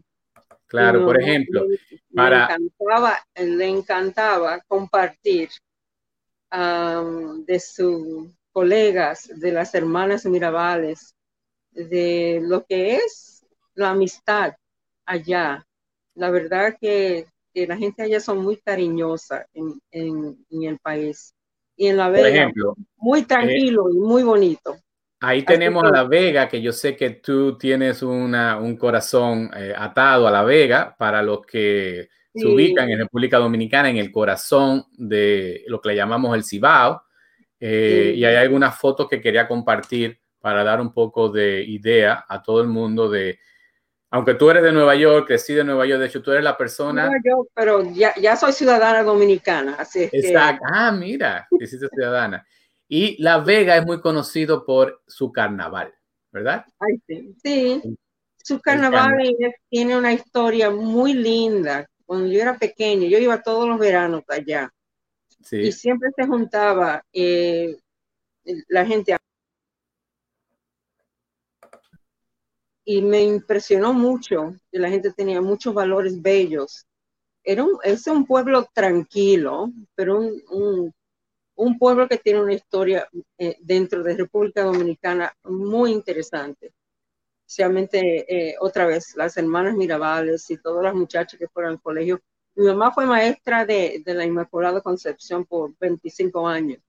Claro, 0.68 1.06
por 1.06 1.22
ejemplo, 1.22 1.66
le, 1.66 1.80
para... 2.14 2.56
encantaba, 2.56 3.20
le 3.36 3.68
encantaba 3.68 4.62
compartir 4.68 5.50
um, 6.52 7.46
de 7.46 7.60
sus 7.60 8.36
colegas, 8.52 9.30
de 9.36 9.52
las 9.52 9.76
hermanas 9.76 10.26
Mirabales, 10.26 11.14
de 11.72 12.40
lo 12.42 12.66
que 12.66 12.96
es 12.96 13.46
la 13.76 13.92
amistad 13.92 14.54
allá. 15.06 15.66
La 16.16 16.32
verdad 16.32 16.76
que, 16.80 17.28
que 17.54 17.68
la 17.68 17.78
gente 17.78 18.04
allá 18.04 18.20
son 18.20 18.40
muy 18.40 18.58
cariñosa 18.58 19.46
en, 19.54 19.80
en, 19.92 20.46
en, 20.50 20.64
el 20.64 20.80
país. 20.80 21.34
Y 21.76 21.88
en 21.88 21.98
La 21.98 22.10
Vega, 22.10 22.30
ejemplo, 22.30 22.76
muy 22.96 23.24
tranquilo 23.24 23.90
eh, 23.90 23.94
y 23.96 24.00
muy 24.00 24.24
bonito. 24.24 24.78
Ahí 25.26 25.44
tenemos 25.44 25.84
a 25.84 25.90
La 25.90 26.04
Vega, 26.04 26.48
que 26.48 26.62
yo 26.62 26.72
sé 26.72 26.96
que 26.96 27.10
tú 27.10 27.58
tienes 27.58 28.04
una, 28.04 28.58
un 28.60 28.78
corazón 28.78 29.50
eh, 29.56 29.74
atado 29.76 30.28
a 30.28 30.32
La 30.32 30.44
Vega, 30.44 30.96
para 30.98 31.24
los 31.24 31.46
que 31.46 32.10
sí. 32.34 32.42
se 32.42 32.48
ubican 32.48 32.90
en 32.90 33.00
República 33.00 33.38
Dominicana, 33.38 33.90
en 33.90 33.98
el 33.98 34.12
corazón 34.12 34.86
de 34.94 35.64
lo 35.68 35.82
que 35.82 35.90
le 35.90 35.96
llamamos 35.96 36.36
el 36.36 36.44
Cibao. 36.44 37.04
Eh, 37.60 38.12
sí. 38.14 38.20
Y 38.20 38.26
hay 38.26 38.36
algunas 38.36 38.78
fotos 38.78 39.08
que 39.10 39.20
quería 39.20 39.48
compartir 39.48 40.20
para 40.40 40.64
dar 40.64 40.80
un 40.80 40.94
poco 40.94 41.30
de 41.30 41.64
idea 41.64 42.24
a 42.30 42.44
todo 42.44 42.62
el 42.62 42.68
mundo 42.68 43.10
de, 43.10 43.40
aunque 44.12 44.36
tú 44.36 44.52
eres 44.52 44.62
de 44.62 44.72
Nueva 44.72 44.96
York, 44.96 45.26
crecí 45.26 45.56
de 45.56 45.64
Nueva 45.64 45.88
York, 45.88 46.02
de 46.02 46.06
hecho 46.06 46.22
tú 46.22 46.32
eres 46.32 46.44
la 46.44 46.56
persona... 46.56 47.08
Nueva 47.08 47.22
York, 47.26 47.50
pero 47.56 47.84
ya, 47.94 48.14
ya 48.16 48.36
soy 48.36 48.54
ciudadana 48.54 49.02
dominicana, 49.02 49.76
así 49.80 50.04
es 50.04 50.14
Exacto. 50.14 50.64
Que... 50.68 50.72
Ah, 50.72 50.92
mira, 50.92 51.48
hiciste 51.60 51.88
ciudadana. 51.90 52.46
Y 52.88 53.22
La 53.22 53.40
Vega 53.40 53.78
es 53.78 53.86
muy 53.86 54.00
conocido 54.00 54.66
por 54.66 55.02
su 55.08 55.32
carnaval, 55.32 55.94
¿verdad? 56.32 56.66
Ay, 56.80 57.02
sí. 57.08 57.36
sí. 57.44 57.98
Su 58.38 58.62
carnaval, 58.62 59.08
carnaval, 59.08 59.56
tiene 59.70 59.98
una 59.98 60.14
historia 60.14 60.70
muy 60.70 61.14
linda. 61.14 61.90
Cuando 62.06 62.28
yo 62.28 62.40
era 62.40 62.58
pequeña, 62.60 63.08
yo 63.08 63.18
iba 63.18 63.42
todos 63.42 63.68
los 63.68 63.80
veranos 63.80 64.24
allá. 64.28 64.72
Sí. 65.42 65.58
Y 65.58 65.72
siempre 65.72 66.10
se 66.16 66.28
juntaba 66.28 67.04
eh, 67.12 67.76
la 68.68 68.86
gente. 68.86 69.18
Y 72.84 73.02
me 73.02 73.24
impresionó 73.24 73.94
mucho 73.94 74.54
que 74.72 74.78
la 74.78 74.90
gente 74.90 75.12
tenía 75.12 75.42
muchos 75.42 75.74
valores 75.74 76.22
bellos. 76.22 76.86
Era 77.44 77.64
un, 77.64 77.80
es 77.84 78.06
un 78.06 78.28
pueblo 78.28 78.68
tranquilo, 78.74 79.72
pero 79.96 80.20
un, 80.20 80.44
un 80.52 80.94
un 81.56 81.78
pueblo 81.78 82.08
que 82.08 82.18
tiene 82.18 82.42
una 82.42 82.54
historia 82.54 83.08
eh, 83.38 83.58
dentro 83.62 84.04
de 84.04 84.16
República 84.16 84.64
Dominicana 84.64 85.34
muy 85.44 85.92
interesante. 85.92 86.74
Especialmente, 87.46 88.26
eh, 88.28 88.56
otra 88.60 88.86
vez, 88.86 89.16
las 89.16 89.38
hermanas 89.38 89.76
Mirabales 89.76 90.50
y 90.50 90.58
todas 90.58 90.84
las 90.84 90.96
muchachas 90.96 91.40
que 91.40 91.48
fueron 91.48 91.74
al 91.74 91.82
colegio. 91.82 92.22
Mi 92.56 92.66
mamá 92.66 92.92
fue 92.92 93.06
maestra 93.06 93.66
de, 93.66 94.02
de 94.04 94.14
la 94.14 94.26
Inmaculada 94.26 94.82
Concepción 94.82 95.46
por 95.46 95.74
25 95.80 96.48
años. 96.48 96.80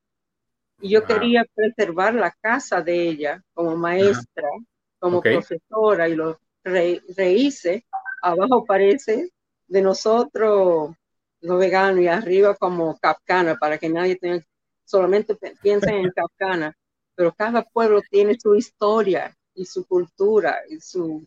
Y 0.80 0.90
yo 0.90 1.00
wow. 1.00 1.08
quería 1.08 1.44
preservar 1.54 2.14
la 2.14 2.30
casa 2.30 2.82
de 2.82 3.08
ella 3.08 3.42
como 3.54 3.76
maestra, 3.76 4.48
uh 4.48 4.60
-huh. 4.60 4.66
como 4.98 5.18
okay. 5.18 5.34
profesora, 5.34 6.08
y 6.08 6.14
lo 6.14 6.38
re, 6.64 7.02
rehice. 7.16 7.84
Abajo 8.22 8.64
parece 8.64 9.30
de 9.68 9.82
nosotros 9.82 10.94
los 11.40 11.58
veganos 11.58 12.00
y 12.00 12.08
arriba 12.08 12.54
como 12.54 12.98
capcana 12.98 13.56
para 13.56 13.78
que 13.78 13.88
nadie 13.88 14.16
tenga 14.16 14.44
solamente 14.86 15.36
piensen 15.60 15.96
en 15.96 16.10
Capcana, 16.12 16.74
pero 17.14 17.34
cada 17.34 17.62
pueblo 17.62 18.00
tiene 18.10 18.38
su 18.40 18.54
historia 18.54 19.36
y 19.54 19.66
su 19.66 19.84
cultura 19.86 20.62
y 20.68 20.80
su, 20.80 21.26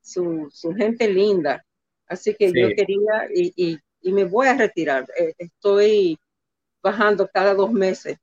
su, 0.00 0.48
su 0.50 0.74
gente 0.74 1.06
linda. 1.08 1.64
Así 2.06 2.34
que 2.34 2.50
sí. 2.50 2.60
yo 2.60 2.68
quería, 2.68 3.28
y, 3.34 3.52
y, 3.56 3.78
y, 4.00 4.12
me 4.12 4.24
voy 4.24 4.46
a 4.46 4.54
retirar, 4.56 5.06
eh, 5.18 5.34
estoy 5.38 6.18
bajando 6.82 7.28
cada 7.32 7.52
dos 7.54 7.72
meses 7.72 8.16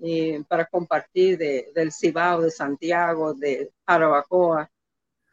eh, 0.00 0.42
para 0.48 0.66
compartir 0.66 1.38
de, 1.38 1.72
del 1.74 1.92
Cibao, 1.92 2.42
de 2.42 2.50
Santiago, 2.50 3.34
de 3.34 3.72
Jarabacoa. 3.86 4.70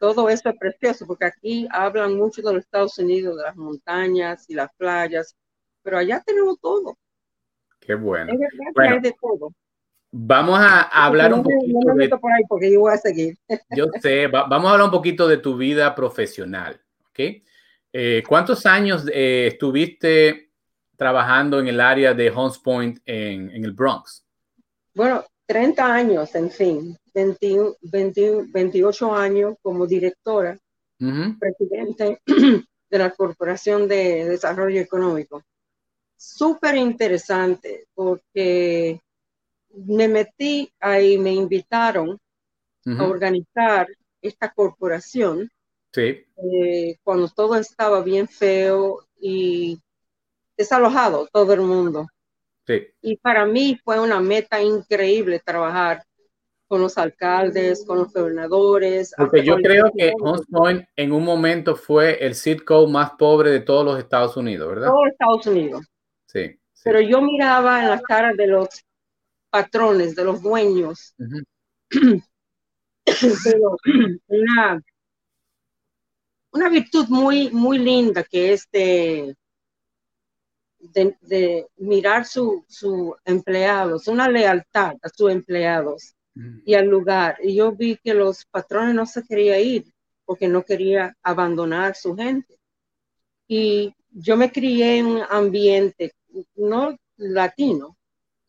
Todo 0.00 0.28
eso 0.30 0.48
es 0.48 0.56
precioso 0.58 1.06
porque 1.06 1.26
aquí 1.26 1.68
hablan 1.70 2.16
mucho 2.16 2.40
de 2.42 2.54
los 2.54 2.64
Estados 2.64 2.98
Unidos, 2.98 3.36
de 3.36 3.42
las 3.42 3.56
montañas 3.56 4.48
y 4.48 4.54
las 4.54 4.70
playas, 4.76 5.36
pero 5.82 5.98
allá 5.98 6.22
tenemos 6.24 6.58
todo. 6.60 6.96
Qué 7.88 7.94
bueno. 7.94 8.30
Es 8.30 8.38
verdad 8.38 8.72
bueno, 8.74 8.94
hay 8.96 9.00
de 9.00 9.16
todo. 9.18 9.52
Vamos 10.12 10.58
a 10.60 10.82
hablar 10.82 11.32
un 11.32 11.42
poquito 11.42 11.94
de... 11.94 12.08
por 12.10 12.32
ahí 12.32 12.42
porque 12.46 12.70
yo 12.70 12.80
voy 12.80 12.92
a 12.92 12.98
seguir. 12.98 13.38
Yo 13.74 13.86
sé, 14.02 14.26
va, 14.26 14.44
vamos 14.44 14.68
a 14.68 14.72
hablar 14.74 14.84
un 14.88 14.92
poquito 14.92 15.26
de 15.26 15.38
tu 15.38 15.56
vida 15.56 15.94
profesional, 15.94 16.78
¿ok? 17.08 17.20
Eh, 17.94 18.22
¿Cuántos 18.28 18.66
años 18.66 19.06
eh, 19.10 19.46
estuviste 19.46 20.50
trabajando 20.96 21.60
en 21.60 21.68
el 21.68 21.80
área 21.80 22.12
de 22.12 22.30
Hunts 22.30 22.58
Point 22.58 22.98
en, 23.06 23.50
en, 23.50 23.64
el 23.64 23.72
Bronx? 23.72 24.22
Bueno, 24.94 25.24
30 25.46 25.94
años, 25.94 26.34
en 26.34 26.50
fin, 26.50 26.96
21, 27.14 27.72
21, 27.80 28.48
28 28.52 29.14
años 29.14 29.54
como 29.62 29.86
directora, 29.86 30.58
uh 31.00 31.04
-huh. 31.06 31.38
presidente 31.38 32.20
de 32.90 32.98
la 32.98 33.10
Corporación 33.12 33.88
de 33.88 34.26
Desarrollo 34.26 34.78
Económico 34.78 35.42
súper 36.18 36.76
interesante 36.76 37.86
porque 37.94 39.00
me 39.70 40.08
metí 40.08 40.70
ahí, 40.80 41.16
me 41.16 41.32
invitaron 41.32 42.10
uh 42.10 42.18
-huh. 42.84 43.00
a 43.00 43.06
organizar 43.06 43.86
esta 44.20 44.52
corporación 44.52 45.48
sí. 45.92 46.24
eh, 46.36 46.96
cuando 47.04 47.28
todo 47.28 47.54
estaba 47.56 48.02
bien 48.02 48.26
feo 48.26 49.00
y 49.20 49.80
desalojado 50.56 51.28
todo 51.32 51.52
el 51.52 51.60
mundo. 51.60 52.08
Sí. 52.66 52.86
Y 53.00 53.16
para 53.16 53.46
mí 53.46 53.78
fue 53.82 53.98
una 54.00 54.20
meta 54.20 54.60
increíble 54.60 55.40
trabajar 55.42 56.02
con 56.66 56.82
los 56.82 56.98
alcaldes, 56.98 57.84
con 57.86 57.98
los 57.98 58.12
gobernadores. 58.12 59.14
Porque 59.16 59.42
yo 59.42 59.56
creo 59.56 59.90
que 59.96 60.12
Hunts 60.20 60.46
Point 60.50 60.84
en 60.96 61.12
un 61.12 61.24
momento 61.24 61.74
fue 61.74 62.18
el 62.24 62.34
code 62.64 62.92
más 62.92 63.12
pobre 63.12 63.50
de 63.50 63.60
todos 63.60 63.84
los 63.86 63.98
Estados 63.98 64.36
Unidos, 64.36 64.68
¿verdad? 64.68 64.88
Todos 64.88 65.08
Estados 65.08 65.46
Unidos. 65.46 65.86
Sí, 66.28 66.48
sí. 66.74 66.82
Pero 66.84 67.00
yo 67.00 67.20
miraba 67.22 67.82
en 67.82 67.88
las 67.88 68.02
caras 68.02 68.36
de 68.36 68.46
los 68.46 68.68
patrones, 69.50 70.14
de 70.14 70.24
los 70.24 70.42
dueños, 70.42 71.14
uh 71.18 71.24
-huh. 71.24 72.22
pero 73.44 73.76
una, 74.26 74.82
una 76.52 76.68
virtud 76.68 77.06
muy, 77.08 77.50
muy 77.50 77.78
linda 77.78 78.22
que 78.22 78.52
es 78.52 78.68
de, 78.70 79.34
de, 80.78 81.16
de 81.22 81.66
mirar 81.76 82.26
su, 82.26 82.62
su 82.68 83.16
empleados, 83.24 84.06
una 84.06 84.28
lealtad 84.28 84.96
a 85.02 85.08
sus 85.08 85.30
empleados 85.32 86.14
uh 86.36 86.40
-huh. 86.40 86.62
y 86.66 86.74
al 86.74 86.86
lugar. 86.88 87.38
Y 87.42 87.54
yo 87.56 87.72
vi 87.72 87.96
que 87.96 88.12
los 88.12 88.44
patrones 88.44 88.94
no 88.94 89.06
se 89.06 89.22
querían 89.22 89.60
ir 89.60 89.84
porque 90.26 90.46
no 90.46 90.62
quería 90.62 91.16
abandonar 91.22 91.94
su 91.96 92.14
gente. 92.14 92.54
Y 93.48 93.94
yo 94.10 94.36
me 94.36 94.50
crié 94.50 94.98
en 94.98 95.06
un 95.06 95.22
ambiente 95.28 96.12
no 96.56 96.96
latino. 97.16 97.96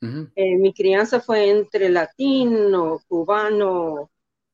Uh 0.02 0.08
-huh. 0.08 0.32
eh, 0.36 0.58
mi 0.58 0.74
crianza 0.74 1.20
fue 1.20 1.50
entre 1.50 1.90
latino, 1.90 3.02
cubano, 3.08 4.10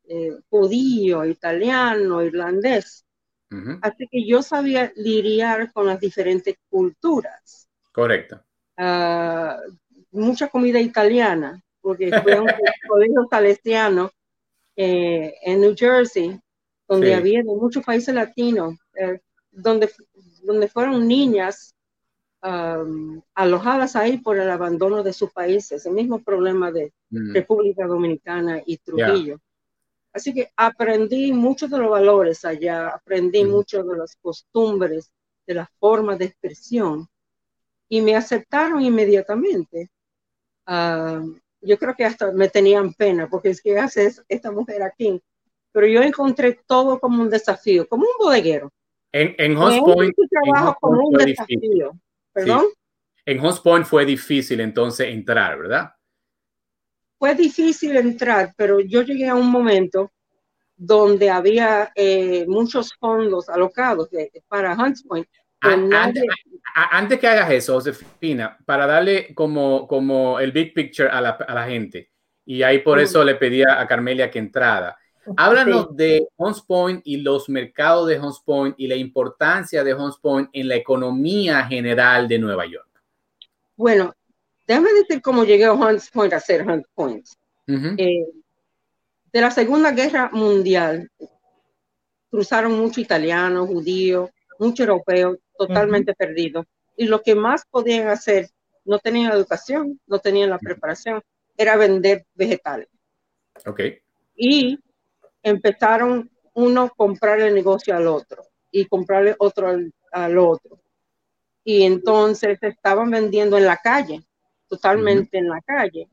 eh, 0.08 0.38
judío, 0.50 1.26
italiano, 1.26 2.24
irlandés. 2.24 3.06
Uh 3.52 3.58
-huh. 3.58 3.80
Así 3.82 4.08
que 4.10 4.26
yo 4.26 4.42
sabía 4.42 4.92
lidiar 4.96 5.72
con 5.72 5.86
las 5.86 6.00
diferentes 6.00 6.56
culturas. 6.70 7.68
Correcto. 7.92 8.42
Uh, 8.78 9.76
mucha 10.12 10.48
comida 10.48 10.80
italiana, 10.80 11.62
porque 11.82 12.10
fue 12.22 12.40
un 12.40 12.48
colegio 12.90 13.28
salesiano 13.30 14.12
eh, 14.76 15.36
en 15.44 15.62
New 15.62 15.76
Jersey, 15.78 16.40
donde 16.88 17.08
sí. 17.08 17.14
había 17.14 17.40
de 17.40 17.46
muchos 17.46 17.84
países 17.84 18.14
latinos, 18.14 18.76
eh, 18.96 19.20
donde, 19.52 19.90
donde 20.46 20.68
fueron 20.68 21.08
niñas 21.08 21.76
um, 22.44 23.22
alojadas 23.34 23.96
ahí 23.96 24.18
por 24.18 24.38
el 24.38 24.50
abandono 24.50 25.04
de 25.04 25.14
sus 25.14 25.32
países, 25.32 25.86
el 25.86 25.94
mismo 25.94 26.22
problema 26.22 26.72
de 26.72 26.94
mm. 27.10 27.34
República 27.34 27.88
Dominicana 27.88 28.62
y 28.66 28.78
Trujillo. 28.78 29.36
Yeah. 29.36 29.40
Así 30.14 30.34
que 30.34 30.50
aprendí 30.56 31.34
mucho 31.34 31.68
de 31.68 31.78
los 31.78 31.90
valores 31.90 32.46
allá, 32.46 32.88
aprendí 32.88 33.44
mm. 33.44 33.50
mucho 33.50 33.84
de 33.84 33.98
las 33.98 34.16
costumbres, 34.16 35.12
de 35.46 35.54
las 35.56 35.70
formas 35.80 36.18
de 36.18 36.26
expresión 36.26 37.08
y 37.90 38.02
me 38.02 38.16
aceptaron 38.16 38.82
inmediatamente. 38.82 39.90
Uh, 40.68 41.36
yo 41.62 41.78
creo 41.78 41.96
que 41.96 42.06
hasta 42.06 42.32
me 42.32 42.50
tenían 42.50 42.94
pena 42.94 43.28
porque 43.30 43.50
es 43.50 43.62
que 43.62 43.78
hace 43.78 44.12
esta 44.28 44.52
mujer 44.52 44.84
aquí, 44.84 45.22
pero 45.72 45.88
yo 45.88 46.02
encontré 46.02 46.60
todo 46.66 47.00
como 47.00 47.22
un 47.22 47.30
desafío, 47.30 47.88
como 47.88 48.04
un 48.04 48.26
bodeguero. 48.26 48.72
En, 49.18 49.34
en 49.38 49.56
Host 49.56 49.80
Point, 49.80 50.14
desafío. 50.14 51.26
Difícil. 51.26 51.84
¿Perdón? 52.34 52.66
Sí. 52.68 52.74
En 53.28 53.40
Hunts 53.40 53.62
Point 53.62 53.86
fue 53.86 54.06
difícil 54.06 54.60
entonces 54.60 55.08
entrar, 55.08 55.58
¿verdad? 55.58 55.94
Fue 57.18 57.34
difícil 57.34 57.96
entrar, 57.96 58.54
pero 58.58 58.82
yo 58.82 59.04
llegué 59.04 59.30
a 59.30 59.36
un 59.36 59.50
momento 59.50 60.12
donde 60.76 61.30
había 61.30 61.94
eh, 61.96 62.46
muchos 62.46 62.94
fondos 63.00 63.48
alocados 63.48 64.10
para 64.50 64.74
Hunts 64.74 65.04
Point. 65.04 65.28
Antes, 65.62 67.18
que 67.18 67.28
hagas 67.28 67.52
eso, 67.52 67.76
Josefina, 67.76 68.58
para 68.66 68.86
darle 68.86 69.34
como, 69.34 69.88
como 69.88 70.42
el 70.42 70.52
big 70.52 70.74
picture 70.74 71.08
a 71.08 71.22
la, 71.22 71.30
a 71.30 71.54
la 71.56 71.66
gente, 71.66 72.12
y 72.46 72.62
ahí 72.64 72.80
por 72.80 73.00
eso 73.00 73.24
le 73.24 73.36
pedía 73.36 73.80
a 73.80 73.88
Carmelia 73.88 74.30
que 74.30 74.40
entrara. 74.40 74.98
Háblanos 75.38 75.96
de 75.96 76.28
Hunts 76.38 76.62
Point 76.62 77.02
y 77.06 77.18
los 77.18 77.50
mercados 77.50 78.08
de 78.08 78.20
Hunts 78.20 78.42
Point 78.46 78.76
y 78.78 78.88
la 78.88 78.96
importancia 78.96 79.84
de 79.84 79.94
Hunts 79.94 80.18
Point 80.18 80.50
en 80.54 80.68
la 80.68 80.76
economía 80.76 81.64
general 81.66 82.28
de 82.28 82.40
Nueva 82.40 82.66
York. 82.66 82.88
Bueno, 83.76 84.14
déjame 84.68 84.94
decir 84.94 85.22
cómo 85.22 85.44
llegué 85.44 85.66
a 85.66 85.74
Hunts 85.74 86.10
Point 86.12 86.34
a 86.34 86.40
ser 86.40 86.68
Hunts 86.68 86.88
Point. 86.94 87.28
Eh, 87.68 88.26
de 89.34 89.42
la 89.42 89.52
Segunda 89.52 89.92
Guerra 89.92 90.30
Mundial 90.32 91.10
cruzaron 92.30 92.78
muchos 92.78 93.00
italianos, 93.00 93.68
judíos, 93.68 94.30
muchos 94.60 94.88
europeos 94.88 95.38
totalmente 95.58 96.14
perdidos. 96.14 96.66
Y 96.98 97.08
lo 97.08 97.22
que 97.22 97.36
más 97.36 97.66
podían 97.70 98.08
hacer, 98.08 98.50
no 98.84 99.00
tenían 99.00 99.32
educación, 99.32 100.00
no 100.08 100.20
tenían 100.20 100.50
la 100.50 100.60
preparación, 100.60 101.22
era 101.58 101.76
vender 101.76 102.26
vegetales. 102.36 102.88
Ok. 103.66 103.82
Y 104.36 104.80
empezaron 105.46 106.32
uno 106.56 106.82
a 106.82 106.90
comprar 106.90 107.40
el 107.40 107.54
negocio 107.54 107.96
al 107.96 108.08
otro 108.08 108.44
y 108.72 108.86
comprarle 108.86 109.36
otro 109.38 109.70
al, 110.12 110.38
otro. 110.40 110.80
Y 111.64 111.84
entonces 111.84 112.58
estaban 112.62 113.12
vendiendo 113.12 113.56
en 113.58 113.66
la 113.66 113.78
calle, 113.78 114.26
totalmente 114.68 115.38
en 115.38 115.50
la 115.50 115.62
calle. 115.62 116.10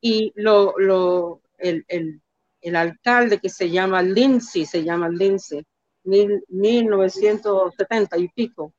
Y 0.00 0.32
lo, 0.36 0.74
lo, 0.78 1.42
el, 1.58 1.84
el, 1.88 2.22
el, 2.62 2.76
alcalde 2.76 3.38
que 3.38 3.50
se 3.50 3.68
llama 3.68 4.00
Lindsay, 4.00 4.64
se 4.64 4.82
llama 4.82 5.10
Lindsay, 5.10 5.62
mil, 6.04 6.42
1970 6.48 8.18
y 8.18 8.28
pico, 8.28 8.72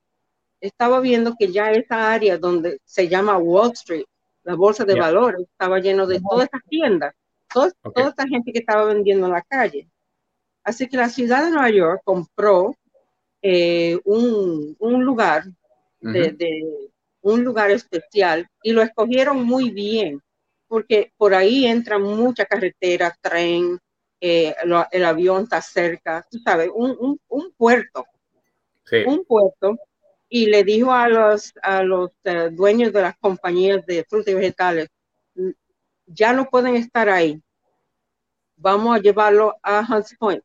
estaba 0.60 1.00
viendo 1.00 1.36
que 1.38 1.52
ya 1.52 1.72
esa 1.72 2.12
área 2.12 2.40
donde 2.40 2.80
se 2.86 3.08
llama 3.08 3.38
Wall 3.38 3.72
Street, 3.74 4.06
la 4.44 4.56
bolsa 4.56 4.84
de 4.84 5.00
valores, 5.00 5.42
estaba 5.42 5.80
lleno 5.80 6.08
de 6.08 6.20
todas 6.22 6.46
estas 6.46 6.62
tiendas 6.68 7.14
toda, 7.56 8.10
esta 8.10 8.28
gente 8.28 8.52
que 8.52 8.60
estaba 8.60 8.86
vendiendo 8.86 9.28
en 9.28 9.32
la 9.32 9.42
calle. 9.42 9.88
Así 10.64 10.88
que 10.88 10.98
la 10.98 11.10
ciudad 11.10 11.44
de 11.44 11.52
Nueva 11.52 11.70
York 11.70 12.02
compró 12.04 12.76
eh, 13.42 14.00
un, 14.04 14.76
lugar 15.04 15.46
de, 16.02 16.90
un 17.22 17.44
lugar 17.44 17.72
especial 17.72 18.48
y 18.62 18.72
lo 18.72 18.82
escogieron 18.82 19.44
muy 19.44 19.70
bien 19.70 20.22
porque 20.68 21.14
por 21.16 21.34
ahí 21.34 21.66
entra 21.66 22.00
mucha 22.00 22.46
carretera, 22.46 23.16
tren, 23.22 23.80
eh, 24.20 24.56
el 24.92 25.06
avión 25.06 25.44
está 25.44 25.62
cerca, 25.62 26.26
tú 26.30 26.40
sabes, 26.40 26.70
un, 26.74 27.20
puerto, 27.56 28.06
un 29.06 29.24
puerto 29.26 29.78
y 30.28 30.48
le 30.48 30.64
dijo 30.64 30.92
a 30.92 31.08
los, 31.08 31.54
a 31.62 31.84
los 31.84 32.12
eh, 32.24 32.50
dueños 32.52 32.92
de 32.92 33.04
las 33.04 33.16
compañías 33.18 33.86
de 33.86 34.04
frutas 34.10 34.34
y 34.34 34.36
vegetales, 34.36 34.90
ya 36.08 36.34
no 36.34 36.50
pueden 36.50 36.76
estar 36.76 37.10
ahí, 37.10 37.42
vamos 38.58 38.96
a 38.96 39.02
llevarlo 39.02 39.56
a 39.62 39.86
Hunts 39.88 40.16
Point. 40.18 40.44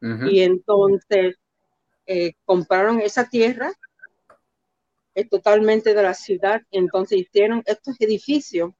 Y 0.00 0.42
entonces 0.42 1.36
eh, 2.06 2.32
compraron 2.44 3.00
esa 3.00 3.28
tierra 3.28 3.72
es 5.18 5.24
eh, 5.24 5.28
totalmente 5.28 5.94
de 5.94 6.02
la 6.02 6.14
ciudad, 6.14 6.62
entonces 6.70 7.18
hicieron 7.18 7.62
estos 7.66 7.96
edificios 8.00 8.70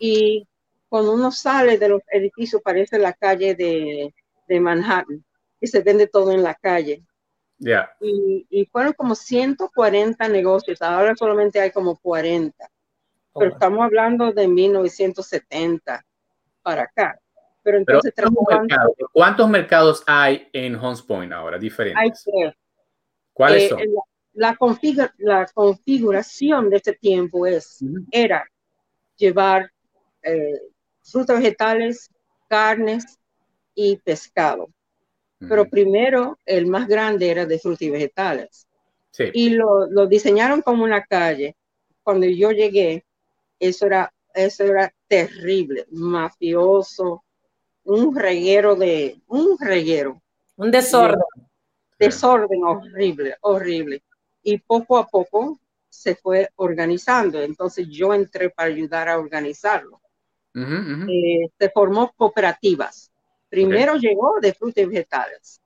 y 0.00 0.46
cuando 0.88 1.12
uno 1.12 1.30
sale 1.30 1.78
de 1.78 1.88
los 1.88 2.02
edificios 2.10 2.60
parece 2.62 2.98
la 2.98 3.12
calle 3.12 3.54
de, 3.54 4.12
de 4.48 4.60
Manhattan 4.60 5.24
y 5.60 5.66
se 5.68 5.80
vende 5.80 6.08
todo 6.08 6.32
en 6.32 6.42
la 6.42 6.54
calle. 6.54 7.04
Y, 8.00 8.44
y, 8.50 8.66
fueron 8.66 8.92
como 8.94 9.14
140 9.14 10.28
negocios, 10.28 10.82
ahora 10.82 11.14
solamente 11.14 11.60
hay 11.60 11.70
como 11.70 11.96
40, 11.96 12.68
pero 13.32 13.52
estamos 13.52 13.84
hablando 13.84 14.32
de 14.32 14.48
1970 14.48 16.04
para 16.62 16.82
acá. 16.82 17.20
Pero 17.62 17.78
entonces 17.78 18.12
¿cuántos, 19.12 19.48
mercados, 19.48 20.02
hay 20.06 20.48
en 20.52 20.74
Hunts 20.76 21.02
Point 21.02 21.32
ahora 21.32 21.58
diferentes? 21.58 22.02
Hay 22.02 22.10
tres. 22.10 22.54
¿Cuáles 23.32 23.62
eh, 23.64 23.68
son? 23.68 23.80
La, 24.34 24.56
la, 25.18 25.46
configuración 25.54 26.70
de 26.70 26.76
este 26.76 26.94
tiempo 26.94 27.46
es, 27.46 27.78
era 28.10 28.44
llevar 29.16 29.70
eh, 30.22 30.60
frutas 31.02 31.38
vegetales, 31.38 32.10
carnes 32.48 33.18
y 33.74 33.96
pescado. 33.96 34.68
Pero 35.48 35.68
primero 35.68 36.38
el 36.46 36.68
más 36.68 36.86
grande 36.86 37.28
era 37.28 37.46
de 37.46 37.58
frutas 37.58 37.82
y 37.82 37.90
vegetales. 37.90 38.68
Sí. 39.10 39.24
Y 39.34 39.50
lo, 39.50 39.86
lo, 39.86 40.06
diseñaron 40.06 40.62
como 40.62 40.84
una 40.84 41.02
calle. 41.02 41.56
Cuando 42.04 42.26
yo 42.26 42.52
llegué, 42.52 43.04
eso 43.58 43.86
era, 43.86 44.12
eso 44.34 44.64
era 44.64 44.92
terrible, 45.08 45.86
mafioso, 45.90 47.24
un 47.84 48.14
reguero 48.14 48.76
de, 48.76 49.20
un 49.28 49.56
reguero. 49.58 50.20
Un 50.56 50.70
desorden. 50.70 51.20
desorden 51.98 52.62
horrible, 52.64 53.36
horrible. 53.40 54.02
Y 54.42 54.58
poco 54.58 54.98
a 54.98 55.06
poco 55.06 55.58
se 55.88 56.14
fue 56.14 56.50
organizando. 56.56 57.40
Entonces 57.42 57.88
yo 57.88 58.14
entré 58.14 58.50
para 58.50 58.68
ayudar 58.68 59.08
a 59.08 59.18
organizarlo. 59.18 60.00
Eh, 60.54 61.48
se 61.58 61.70
formó 61.70 62.12
cooperativas. 62.16 63.10
Primero 63.48 63.96
llegó 63.96 64.38
de 64.40 64.54
frutas 64.54 64.84
y 64.84 64.86
vegetales. 64.86 65.60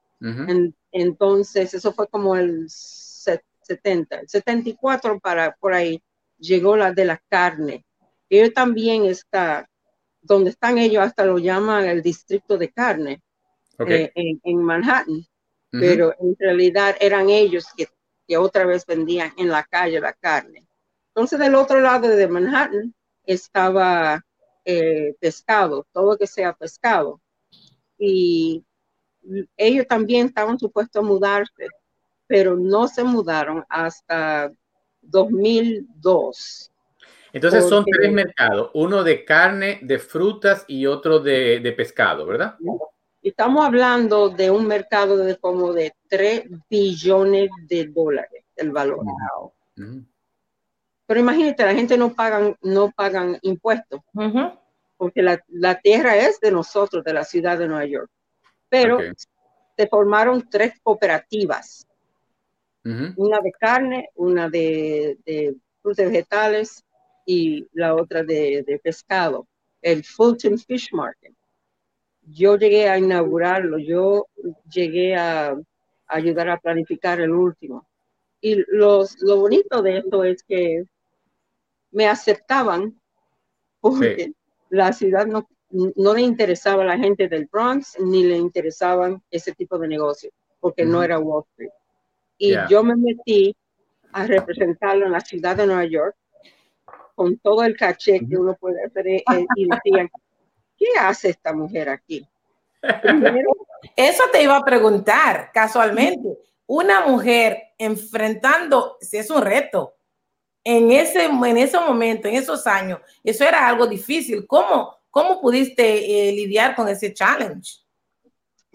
entonces, 0.93 1.75
eso 1.75 1.93
fue 1.93 2.09
como 2.09 2.37
el 2.37 2.67
70, 2.69 4.21
el 4.21 4.29
74 4.29 5.21
para 5.21 5.55
por 5.57 5.73
ahí 5.73 6.03
llegó 6.39 6.77
la 6.77 6.93
de 6.93 7.05
la 7.05 7.23
carne. 7.29 7.85
Ellos 8.29 8.53
también 8.53 9.05
está 9.05 9.69
donde 10.27 10.51
están 10.51 10.79
ellos 10.79 11.03
hasta 11.03 11.25
lo 11.25 11.39
llaman 11.39 11.87
el 11.87 12.03
distrito 12.03 12.59
de 12.59 12.71
carne 12.71 13.23
eh, 13.87 14.11
en, 14.15 14.63
Manhattan, 14.63 15.27
pero 15.71 16.15
en 16.19 16.37
realidad 16.39 16.97
eran 17.01 17.29
ellos 17.29 17.67
que, 17.77 17.89
que, 18.27 18.37
otra 18.37 18.65
vez 18.65 18.87
vendían 18.87 19.33
en 19.37 19.49
la 19.49 19.65
calle 19.65 20.01
la 20.01 20.13
carne. 20.13 20.67
Entonces 21.09 21.39
del 21.39 21.55
otro 21.55 21.81
lado 21.81 22.09
de 22.09 22.29
Manhattan 22.29 22.95
estaba 23.25 24.25
eh, 24.65 25.15
pescado, 25.21 25.87
todo 25.93 26.17
que 26.17 26.27
sea 26.27 26.53
pescado. 26.53 27.21
Y 27.99 28.65
ellos 29.57 29.87
también 29.87 30.27
estaban 30.27 30.59
supuestos 30.59 31.03
a 31.03 31.07
mudarse, 31.07 31.69
pero 32.27 32.57
no 32.57 32.89
se 32.89 33.05
mudaron 33.05 33.65
hasta 33.69 34.51
2002. 35.03 36.73
Entonces 37.37 37.69
son 37.69 37.85
tres 37.85 38.11
mercados, 38.11 38.71
uno 38.73 39.05
de 39.05 39.23
carne, 39.23 39.79
de 39.83 39.99
frutas 39.99 40.65
y 40.67 40.87
otro 40.87 41.21
de, 41.21 41.75
pescado, 41.77 42.25
¿verdad? 42.25 42.57
Estamos 43.23 43.67
hablando 43.67 44.31
de 44.31 44.51
un 44.51 44.67
mercado 44.67 45.19
de 45.19 45.37
como 45.37 45.75
de 45.75 45.93
3 46.09 46.45
billones 46.71 47.51
de 47.69 47.89
dólares 47.89 48.43
el 48.57 48.71
valor. 48.71 49.05
Pero 51.07 51.21
imagínate, 51.21 51.67
la 51.67 51.75
gente 51.75 51.99
no 51.99 52.15
pagan, 52.15 52.57
no 52.63 52.91
pagan 52.91 53.37
impuestos, 53.43 54.01
porque 54.97 55.21
la, 55.23 55.75
tierra 55.83 56.17
es 56.17 56.41
de 56.41 56.51
nosotros, 56.51 57.05
de 57.05 57.13
la 57.13 57.25
ciudad 57.25 57.59
de 57.59 57.69
Nueva 57.69 57.85
York. 57.85 58.11
Pero 58.71 58.99
se 59.77 59.87
formaron 59.89 60.49
tres 60.49 60.73
cooperativas, 60.83 61.87
una 62.83 63.41
de 63.41 63.53
carne, 63.61 64.09
una 64.15 64.49
de, 64.49 65.19
de 65.27 65.55
frutas 65.83 66.07
vegetales 66.07 66.86
y 67.27 67.69
la 67.73 67.95
otra 67.95 68.23
de, 68.23 68.81
pescado, 68.83 69.47
el 69.83 70.05
Fulton 70.05 70.59
Fish 70.59 70.93
Market. 70.93 71.35
Yo 72.23 72.57
llegué 72.57 72.89
a 72.89 72.99
inaugurarlo, 72.99 73.79
yo 73.79 74.27
llegué 74.71 75.17
a, 75.17 75.57
ayudar 76.07 76.49
a 76.49 76.59
planificar 76.59 77.21
el 77.21 77.33
último. 77.33 77.87
Y 78.41 78.63
los, 78.69 79.21
lo 79.21 79.41
bonito 79.41 79.83
de 79.83 79.99
esto 79.99 80.25
es 80.25 80.43
que 80.45 80.85
me 81.91 82.07
aceptaban 82.07 82.99
porque 83.81 84.33
la 84.71 84.93
ciudad 84.93 85.27
no, 85.27 85.49
no 85.71 86.15
le 86.15 86.23
interesaba 86.23 86.83
a 86.83 86.87
la 86.87 86.99
gente 86.99 87.29
del 87.29 87.47
Bronx 87.47 87.99
ni 87.99 88.25
le 88.25 88.37
interesaban 88.37 89.23
ese 89.31 89.53
tipo 89.53 89.79
de 89.79 89.89
negocio, 89.89 90.31
porque 90.61 90.85
no 90.85 91.03
era 91.03 91.19
Wall 91.19 91.45
Street. 91.51 91.71
Y 92.39 92.55
yo 92.69 92.85
me 92.85 92.95
metí 92.97 93.57
a 94.13 94.27
representarlo 94.27 95.07
en 95.07 95.13
la 95.13 95.21
ciudad 95.21 95.57
de 95.57 95.67
Nueva 95.67 95.87
York 95.87 96.17
con 97.17 97.37
todo 97.39 97.65
el 97.65 97.77
caché 97.77 98.21
que 98.21 98.37
uno 98.37 98.55
puede 98.55 98.85
hacer 98.85 99.09
eh, 99.09 99.25
y 99.57 99.69
decían, 99.69 100.09
¿qué 100.79 100.87
hace 101.01 101.31
esta 101.31 101.53
mujer 101.53 101.89
aquí? 101.89 102.25
Eso 103.97 104.23
te 104.31 104.43
iba 104.43 104.57
a 104.57 104.65
preguntar 104.65 105.51
casualmente. 105.53 106.39
Una 106.67 107.07
mujer 107.07 107.59
enfrentando, 107.79 108.97
si 109.01 109.17
es 109.17 109.31
un 109.31 109.43
reto, 109.43 109.95
en 110.63 110.93
ese, 110.93 111.25
en 111.25 111.57
ese 111.57 111.79
momento, 111.81 112.29
en 112.29 112.35
esos 112.35 112.67
años, 112.67 113.01
eso 113.25 113.45
era 113.45 113.67
algo 113.67 113.87
difícil. 113.87 114.47
¿Cómo, 114.47 114.97
cómo 115.11 115.41
pudiste 115.41 116.29
eh, 116.29 116.33
lidiar 116.33 116.77
con 116.77 116.89
ese 116.89 117.13
challenge? 117.13 117.87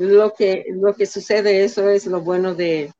lo 0.02 0.34
que, 0.34 0.66
lo 0.70 0.96
que 0.96 1.06
sucede, 1.06 1.64
eso 1.64 1.88
es 1.90 2.08
lo 2.08 2.22
bueno 2.22 2.56
de 2.56 2.92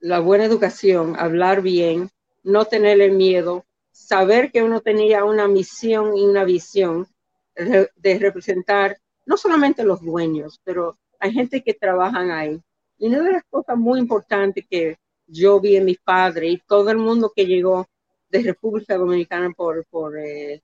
la 0.00 0.20
buena 0.20 0.44
educación, 0.44 1.14
hablar 1.18 1.60
bien, 1.60 2.10
no 2.42 2.64
tenerle 2.64 3.10
miedo, 3.10 3.66
saber 3.96 4.52
que 4.52 4.62
uno 4.62 4.82
tenía 4.82 5.24
una 5.24 5.48
misión 5.48 6.16
y 6.16 6.24
una 6.24 6.44
visión 6.44 7.08
de 7.54 8.18
representar 8.18 8.98
no 9.24 9.38
solamente 9.38 9.84
los 9.84 10.02
dueños, 10.02 10.60
pero 10.62 10.98
hay 11.18 11.32
gente 11.32 11.62
que 11.62 11.72
trabajan 11.72 12.30
ahí. 12.30 12.60
Y 12.98 13.08
una 13.08 13.22
de 13.22 13.32
las 13.32 13.44
cosas 13.44 13.76
muy 13.78 13.98
importantes 13.98 14.66
que 14.68 14.98
yo 15.26 15.58
vi 15.60 15.76
en 15.76 15.86
mi 15.86 15.94
padre 15.94 16.48
y 16.48 16.58
todo 16.58 16.90
el 16.90 16.98
mundo 16.98 17.32
que 17.34 17.46
llegó 17.46 17.86
de 18.28 18.42
República 18.42 18.96
Dominicana 18.96 19.50
por, 19.56 19.84
por 19.86 20.18
eh, 20.18 20.62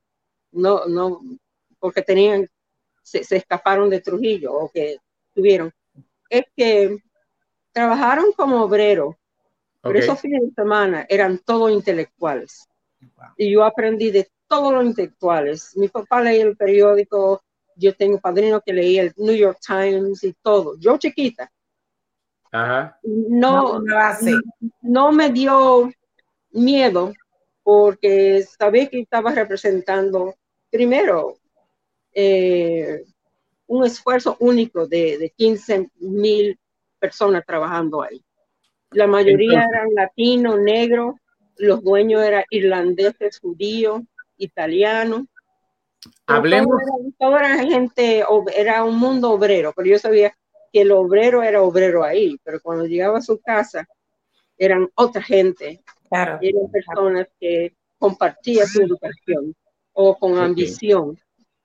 no, 0.52 0.84
no, 0.86 1.22
porque 1.78 2.02
tenían, 2.02 2.48
se, 3.02 3.20
escaparon 3.34 3.88
de 3.88 4.02
Trujillo 4.02 4.52
o 4.52 4.70
que 4.70 4.98
tuvieron, 5.34 5.72
es 6.28 6.44
que 6.54 6.98
trabajaron 7.72 8.32
como 8.32 8.62
obreros, 8.62 9.16
pero 9.80 9.98
esos 9.98 10.20
fines 10.20 10.42
de 10.42 10.52
semana 10.52 11.06
eran 11.08 11.38
todos 11.38 11.72
intelectuales. 11.72 12.68
Y 13.36 13.52
yo 13.52 13.64
aprendí 13.64 14.10
de 14.10 14.30
todos 14.46 14.72
los 14.72 14.84
intelectuales. 14.84 15.76
Mi 15.76 15.88
papá 15.88 16.20
leía 16.22 16.44
el 16.44 16.56
periódico, 16.56 17.42
yo 17.76 17.94
tengo 17.94 18.20
padrino 18.20 18.60
que 18.60 18.72
leía 18.72 19.02
el 19.02 19.12
New 19.16 19.34
York 19.34 19.58
Times 19.66 20.22
y 20.24 20.34
todo. 20.42 20.76
Yo 20.78 20.98
chiquita. 20.98 21.50
No, 23.02 23.80
no, 24.82 25.12
me 25.12 25.30
dio 25.30 25.90
miedo 26.50 27.12
porque 27.62 28.42
sabía 28.42 28.88
que 28.88 29.00
estaba 29.00 29.32
representando 29.32 30.34
primero 30.70 31.38
eh, 32.12 33.04
un 33.66 33.86
esfuerzo 33.86 34.36
único 34.40 34.86
de, 34.86 35.16
de 35.16 35.30
15 35.30 35.90
mil 36.00 36.58
personas 36.98 37.44
trabajando 37.46 38.02
ahí. 38.02 38.22
La 38.90 39.06
mayoría 39.06 39.64
eran 39.64 39.94
latinos, 39.94 40.60
negros, 40.60 41.14
los 41.56 41.82
dueños 41.82 42.22
eran 42.22 42.44
irlandeses, 42.50 43.38
judíos, 43.38 44.02
italianos. 44.36 45.22
Hablemos. 46.26 46.76
Todo 47.18 47.38
era, 47.38 47.58
gente, 47.58 48.24
era 48.56 48.84
un 48.84 48.98
mundo 48.98 49.30
obrero, 49.30 49.72
pero 49.76 49.88
yo 49.88 49.98
sabía 49.98 50.36
que 50.72 50.80
el 50.80 50.90
obrero 50.90 51.42
era 51.42 51.62
obrero 51.62 52.02
ahí, 52.02 52.36
pero 52.42 52.60
cuando 52.60 52.86
llegaba 52.86 53.18
a 53.18 53.22
su 53.22 53.40
casa 53.40 53.86
eran 54.56 54.88
otra 54.94 55.22
gente. 55.22 55.82
Claro. 56.08 56.38
Eran 56.40 56.70
personas 56.70 57.28
que 57.38 57.74
compartían 57.98 58.66
su 58.66 58.82
educación 58.82 59.54
o 59.92 60.18
con 60.18 60.38
ambición. 60.38 61.18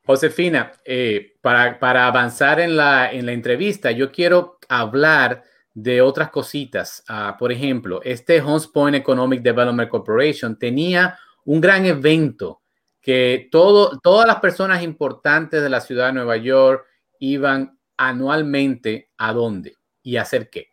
Josefina, 0.05 0.71
eh, 0.85 1.35
para, 1.41 1.79
para, 1.79 2.07
avanzar 2.07 2.59
en 2.59 2.77
la, 2.77 3.11
en 3.11 3.25
la 3.25 3.33
entrevista, 3.33 3.91
yo 3.91 4.11
quiero 4.11 4.57
hablar 4.69 5.43
de 5.79 6.01
otras 6.01 6.31
cositas. 6.31 7.03
Ah, 7.07 7.35
por 7.37 7.51
ejemplo, 7.51 8.01
este 8.03 8.41
Hunts 8.41 8.65
Point 8.65 8.95
Economic 8.95 9.43
Development 9.43 9.87
Corporation 9.87 10.57
tenía 10.57 11.19
un 11.45 11.61
gran 11.61 11.85
evento 11.85 12.63
que 12.99 13.47
todo, 13.51 13.99
todas 13.99 14.25
las 14.25 14.37
personas 14.39 14.81
importantes 14.81 15.61
de 15.61 15.69
la 15.69 15.79
ciudad 15.79 16.07
de 16.07 16.13
Nueva 16.13 16.37
York 16.37 16.83
iban 17.19 17.77
anualmente 17.95 19.11
a 19.19 19.31
dónde 19.33 19.75
y 20.01 20.17
a 20.17 20.23
hacer 20.23 20.49
qué. 20.49 20.69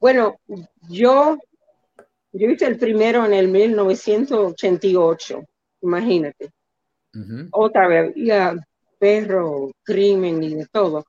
Bueno, 0.00 0.40
yo, 0.88 1.38
yo 2.32 2.50
hice 2.50 2.66
el 2.66 2.76
primero 2.76 3.24
en 3.24 3.34
el 3.34 3.46
1988, 3.46 5.44
imagínate. 5.82 6.50
Otra 7.52 7.86
vez 7.86 8.10
había 8.10 8.56
perro, 8.98 9.70
crimen 9.84 10.42
y 10.42 10.56
de 10.56 10.66
todo. 10.66 11.04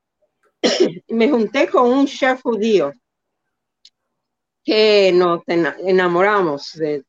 Me 1.09 1.29
junté 1.29 1.67
con 1.67 1.91
un 1.91 2.07
chef 2.07 2.41
judío 2.41 2.93
que 4.63 5.11
nos 5.13 5.43
enamoramos 5.47 6.73
de, 6.73 7.03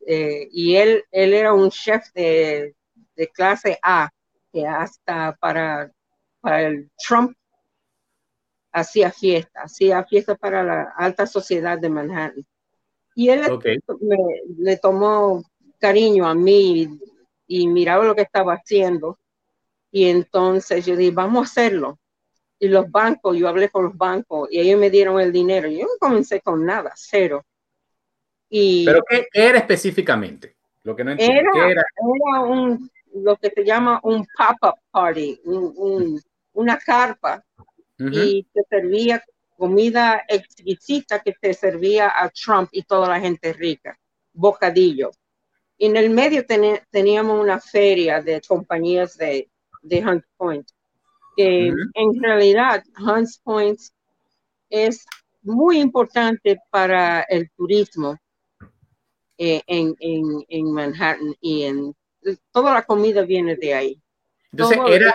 y 0.52 0.76
él, 0.76 1.04
él 1.10 1.32
era 1.32 1.54
un 1.54 1.70
chef 1.70 2.04
de, 2.12 2.74
de, 3.14 3.28
clase 3.28 3.78
A, 3.82 4.10
que 4.52 4.66
hasta 4.66 5.34
para, 5.40 5.90
para 6.40 6.62
el 6.68 6.90
Trump 6.98 7.34
hacía 8.72 9.10
fiesta, 9.10 9.62
hacía 9.62 10.04
fiesta 10.04 10.34
para 10.34 10.62
la 10.62 10.92
alta 10.98 11.26
sociedad 11.26 11.78
de 11.78 11.88
Manhattan. 11.88 12.46
Y 13.14 13.30
él 13.30 13.40
le 14.58 14.76
tomó 14.76 15.42
cariño 15.78 16.26
a 16.26 16.34
mí 16.34 16.86
y 17.46 17.68
miraba 17.68 18.04
lo 18.04 18.14
que 18.14 18.22
estaba 18.22 18.52
haciendo. 18.52 19.18
Y 19.90 20.10
entonces 20.10 20.84
yo 20.84 20.94
dije, 20.94 21.12
vamos 21.12 21.40
a 21.40 21.50
hacerlo. 21.50 21.98
Y 22.58 22.68
los 22.68 22.90
bancos, 22.90 23.36
yo 23.36 23.48
hablé 23.48 23.68
con 23.68 23.84
los 23.84 23.96
bancos 23.96 24.48
y 24.50 24.60
ellos 24.60 24.80
me 24.80 24.90
dieron 24.90 25.20
el 25.20 25.32
dinero. 25.32 25.68
Yo 25.68 25.82
no 25.82 25.98
comencé 25.98 26.40
con 26.40 26.64
nada, 26.64 26.92
cero. 26.94 27.44
Y 28.48 28.84
¿Pero 28.84 29.02
qué 29.08 29.26
era 29.32 29.58
específicamente? 29.58 30.56
Lo 30.82 30.96
que 30.96 31.04
no 31.04 31.12
entiendo. 31.12 31.50
Era, 31.54 31.68
era? 31.70 32.40
un, 32.42 32.90
lo 33.14 33.36
que 33.36 33.50
se 33.50 33.64
llama 33.64 34.00
un 34.02 34.26
pop-up 34.36 34.78
party, 34.90 35.40
un, 35.44 36.20
una 36.52 36.78
carpa. 36.78 37.44
Y 37.98 38.46
se 38.52 38.62
servía 38.68 39.22
comida 39.56 40.22
exquisita 40.28 41.20
que 41.20 41.34
se 41.40 41.54
servía 41.54 42.12
a 42.14 42.28
Trump 42.28 42.68
y 42.72 42.82
toda 42.82 43.08
la 43.08 43.18
gente 43.18 43.54
rica. 43.54 43.98
Bocadillo 44.34 45.10
y 45.78 45.86
en 45.86 45.96
el 45.96 46.10
medio 46.10 46.44
teníamos 46.90 47.40
una 47.40 47.60
feria 47.60 48.22
de 48.22 48.40
compañías 48.40 49.16
de, 49.16 49.50
de 49.82 49.98
Hunts 49.98 50.26
Point, 50.36 50.68
que 51.36 51.68
en 51.68 52.22
realidad 52.22 52.82
Hunts 52.98 53.40
Point 53.44 53.78
es 54.70 55.06
muy 55.42 55.78
importante 55.78 56.58
para 56.70 57.22
el 57.22 57.50
turismo 57.50 58.18
eh, 59.38 59.62
en, 59.66 59.94
en, 60.00 60.44
en, 60.48 60.72
Manhattan 60.72 61.34
y 61.40 61.64
en 61.64 61.94
toda 62.50 62.74
la 62.74 62.82
comida 62.82 63.22
viene 63.22 63.54
de 63.54 63.74
ahí. 63.74 64.02
Entonces, 64.50 64.78
era, 64.88 65.14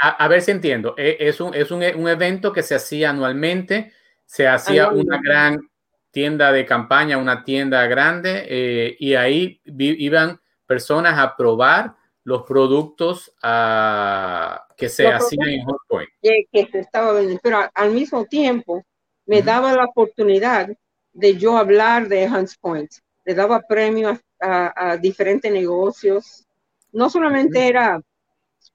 a, 0.00 0.28
ver 0.28 0.42
si 0.42 0.50
entiendo, 0.50 0.94
e, 0.98 1.16
es, 1.20 1.40
un, 1.40 1.54
es 1.54 1.70
un, 1.70 1.82
un, 1.82 2.08
evento 2.08 2.52
que 2.52 2.62
se 2.62 2.74
hacía 2.74 3.10
anualmente, 3.10 3.92
se 4.26 4.48
hacía 4.48 4.90
una 4.90 5.20
gran 5.22 5.70
tienda 6.10 6.50
de 6.50 6.66
campaña, 6.66 7.18
una 7.18 7.44
tienda 7.44 7.86
grande, 7.86 8.44
eh, 8.48 8.96
y 8.98 9.14
ahí 9.14 9.60
iban 9.64 10.40
personas 10.66 11.18
a 11.18 11.36
probar 11.36 11.94
los 12.30 12.44
productos 12.44 13.32
ah, 13.42 14.64
que 14.76 14.88
se 14.88 15.08
hacían 15.08 15.48
en 15.48 15.64
Hot 15.64 15.80
Point. 15.88 16.08
Que, 16.22 16.68
se 16.70 16.78
estaba 16.78 17.12
vendiendo, 17.12 17.40
pero 17.42 17.68
al 17.74 17.90
mismo 17.90 18.24
tiempo 18.24 18.84
me 19.26 19.42
daba 19.42 19.72
la 19.72 19.86
oportunidad 19.86 20.68
de 21.12 21.36
yo 21.36 21.56
hablar 21.56 22.06
de 22.06 22.26
Hunts 22.26 22.56
Point, 22.56 22.88
le 23.24 23.34
daba 23.34 23.60
premios 23.62 24.20
a, 24.40 24.96
diferentes 24.96 25.50
negocios, 25.52 26.46
no 26.92 27.10
solamente 27.10 27.66
era 27.66 28.00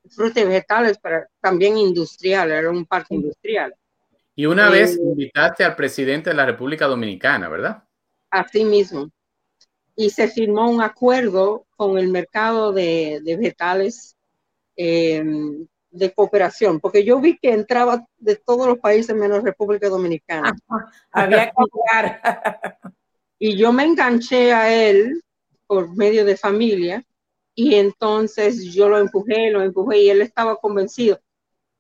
frutas 0.10 0.44
y 0.44 0.46
vegetales, 0.48 1.00
pero 1.02 1.24
también 1.40 1.78
industrial, 1.78 2.52
era 2.52 2.70
un 2.70 2.86
parque 2.86 3.16
industrial. 3.16 3.74
Y 4.36 4.48
una 4.48 4.70
vez 4.70 4.98
invitaste 4.98 5.64
al 5.64 5.78
presidente 5.78 6.30
de 6.30 6.36
la 6.36 6.46
República 6.46 6.88
Dominicana, 6.88 7.48
¿verdad? 7.48 7.84
Así 8.30 8.66
mismo. 8.66 9.10
Y 9.96 10.10
se 10.10 10.28
firmó 10.28 10.70
un 10.70 10.82
acuerdo 10.82 11.66
con 11.76 11.98
el 11.98 12.10
mercado 12.10 12.74
de, 12.74 13.22
vegetales 13.24 14.16
em, 14.76 15.66
de 15.90 16.12
cooperación, 16.14 16.80
porque 16.82 17.06
yo 17.06 17.20
vi 17.22 17.38
que 17.38 17.54
entraba 17.54 18.06
de 18.18 18.36
todos 18.36 18.68
los 18.68 18.80
países 18.80 19.16
menos 19.16 19.44
República 19.44 19.88
Dominicana. 19.88 20.56
Había 21.12 21.46
que 21.46 21.54
hablar. 21.92 22.22
y 23.40 23.56
yo 23.56 23.72
me 23.72 23.86
enganché 23.86 24.52
a 24.52 24.74
él 24.74 25.22
por 25.68 25.96
medio 25.96 26.26
de 26.26 26.36
familia 26.36 27.04
y 27.54 27.76
entonces 27.76 28.74
yo 28.74 28.90
lo 28.90 28.98
empujé, 28.98 29.50
lo 29.50 29.62
empujé 29.62 30.00
y 30.00 30.10
él 30.10 30.22
estaba 30.22 30.58
convencido. 30.58 31.20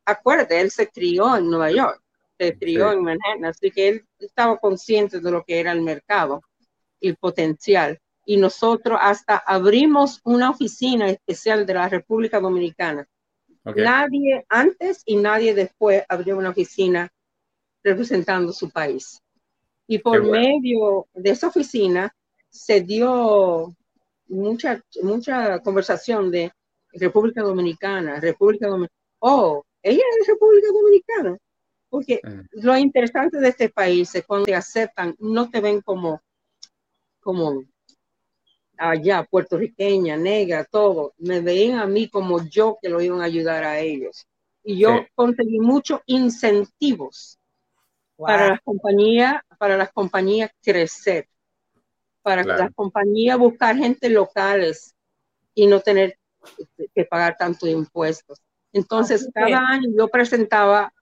Acuérdate, 0.05 0.61
él 0.61 0.71
se 0.71 0.87
crió 0.87 1.35
en 1.35 1.49
Nueva 1.49 1.71
York 1.71 2.01
se 2.37 2.57
crió 2.57 2.91
en 2.91 3.03
Manhattan, 3.03 3.45
así 3.45 3.71
que 3.71 3.87
él 3.87 4.05
estaba 4.19 4.57
consciente 4.57 5.19
de 5.19 5.31
lo 5.31 5.43
que 5.43 5.59
era 5.59 5.71
el 5.71 5.81
mercado 5.81 6.41
y 6.99 7.09
el 7.09 7.15
potencial. 7.17 7.99
Y 8.25 8.37
nosotros 8.37 8.97
hasta 9.01 9.37
abrimos 9.37 10.19
una 10.23 10.49
oficina 10.49 11.09
especial 11.09 11.65
de 11.65 11.73
la 11.75 11.87
República 11.87 12.39
Dominicana. 12.39 13.07
Nadie 13.63 14.45
antes 14.49 15.01
y 15.05 15.15
nadie 15.15 15.53
después 15.53 16.03
abrió 16.09 16.37
una 16.37 16.49
oficina 16.49 17.11
representando 17.83 18.51
su 18.51 18.69
país. 18.69 19.21
Y 19.87 19.99
por 19.99 20.23
medio 20.23 21.07
de 21.13 21.29
esa 21.29 21.47
oficina 21.47 22.13
se 22.49 22.81
dio 22.81 23.75
mucha, 24.27 24.81
mucha 25.01 25.59
conversación 25.59 26.31
de 26.31 26.51
República 26.93 27.41
Dominicana, 27.41 28.19
República 28.19 28.67
Dominicana. 28.67 28.99
Oh, 29.19 29.63
ella 29.83 30.01
es 30.19 30.27
de 30.27 30.33
República 30.33 30.67
Dominicana. 30.73 31.37
Porque 31.89 32.19
mm. 32.23 32.63
lo 32.63 32.77
interesante 32.77 33.37
de 33.39 33.49
este 33.49 33.69
país 33.69 34.13
es 34.15 34.25
cuando 34.25 34.45
te 34.45 34.55
aceptan, 34.55 35.15
no 35.19 35.49
te 35.49 35.61
ven 35.61 35.81
como, 35.81 36.21
como 37.19 37.63
allá, 38.77 39.23
puertorriqueña, 39.23 40.17
negra, 40.17 40.65
todo. 40.65 41.13
Me 41.17 41.41
veían 41.41 41.79
a 41.79 41.85
mí 41.85 42.09
como 42.09 42.43
yo 42.47 42.77
que 42.81 42.89
lo 42.89 43.01
iban 43.01 43.21
a 43.21 43.25
ayudar 43.25 43.63
a 43.63 43.79
ellos. 43.79 44.27
Y 44.63 44.79
yo 44.79 45.05
conseguí 45.13 45.59
muchos 45.59 46.01
incentivos 46.05 47.37
para 48.17 48.49
las 48.49 48.61
compañías, 48.61 49.35
para 49.57 49.77
las 49.77 49.91
compañías 49.91 50.51
crecer, 50.63 51.27
para 52.21 52.43
las 52.43 52.73
compañías 52.73 53.37
buscar 53.37 53.75
gente 53.75 54.09
locales 54.09 54.95
y 55.53 55.67
no 55.67 55.81
tener 55.81 56.17
que 56.93 57.05
pagar 57.05 57.35
tanto 57.37 57.67
impuestos. 57.67 58.41
Entonces, 58.73 59.29
cada 59.33 59.59
año 59.59 59.89
yo 59.97 60.07
presentaba, 60.07 60.93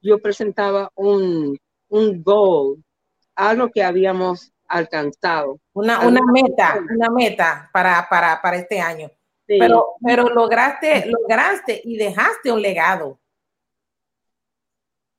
yo 0.00 0.18
presentaba 0.18 0.90
un, 0.94 1.58
un 1.88 2.22
goal, 2.22 2.82
algo 3.34 3.70
que 3.70 3.82
habíamos 3.82 4.53
alcanzado. 4.74 5.60
Una, 5.72 6.00
una 6.00 6.20
meta, 6.32 6.80
una 6.90 7.10
meta 7.10 7.70
para, 7.72 8.06
para, 8.08 8.40
para 8.42 8.56
este 8.56 8.80
año. 8.80 9.10
Pero, 9.46 9.94
pero 10.04 10.28
lograste, 10.30 11.06
lograste 11.06 11.80
y 11.84 11.96
dejaste 11.96 12.50
un 12.50 12.60
legado. 12.60 13.20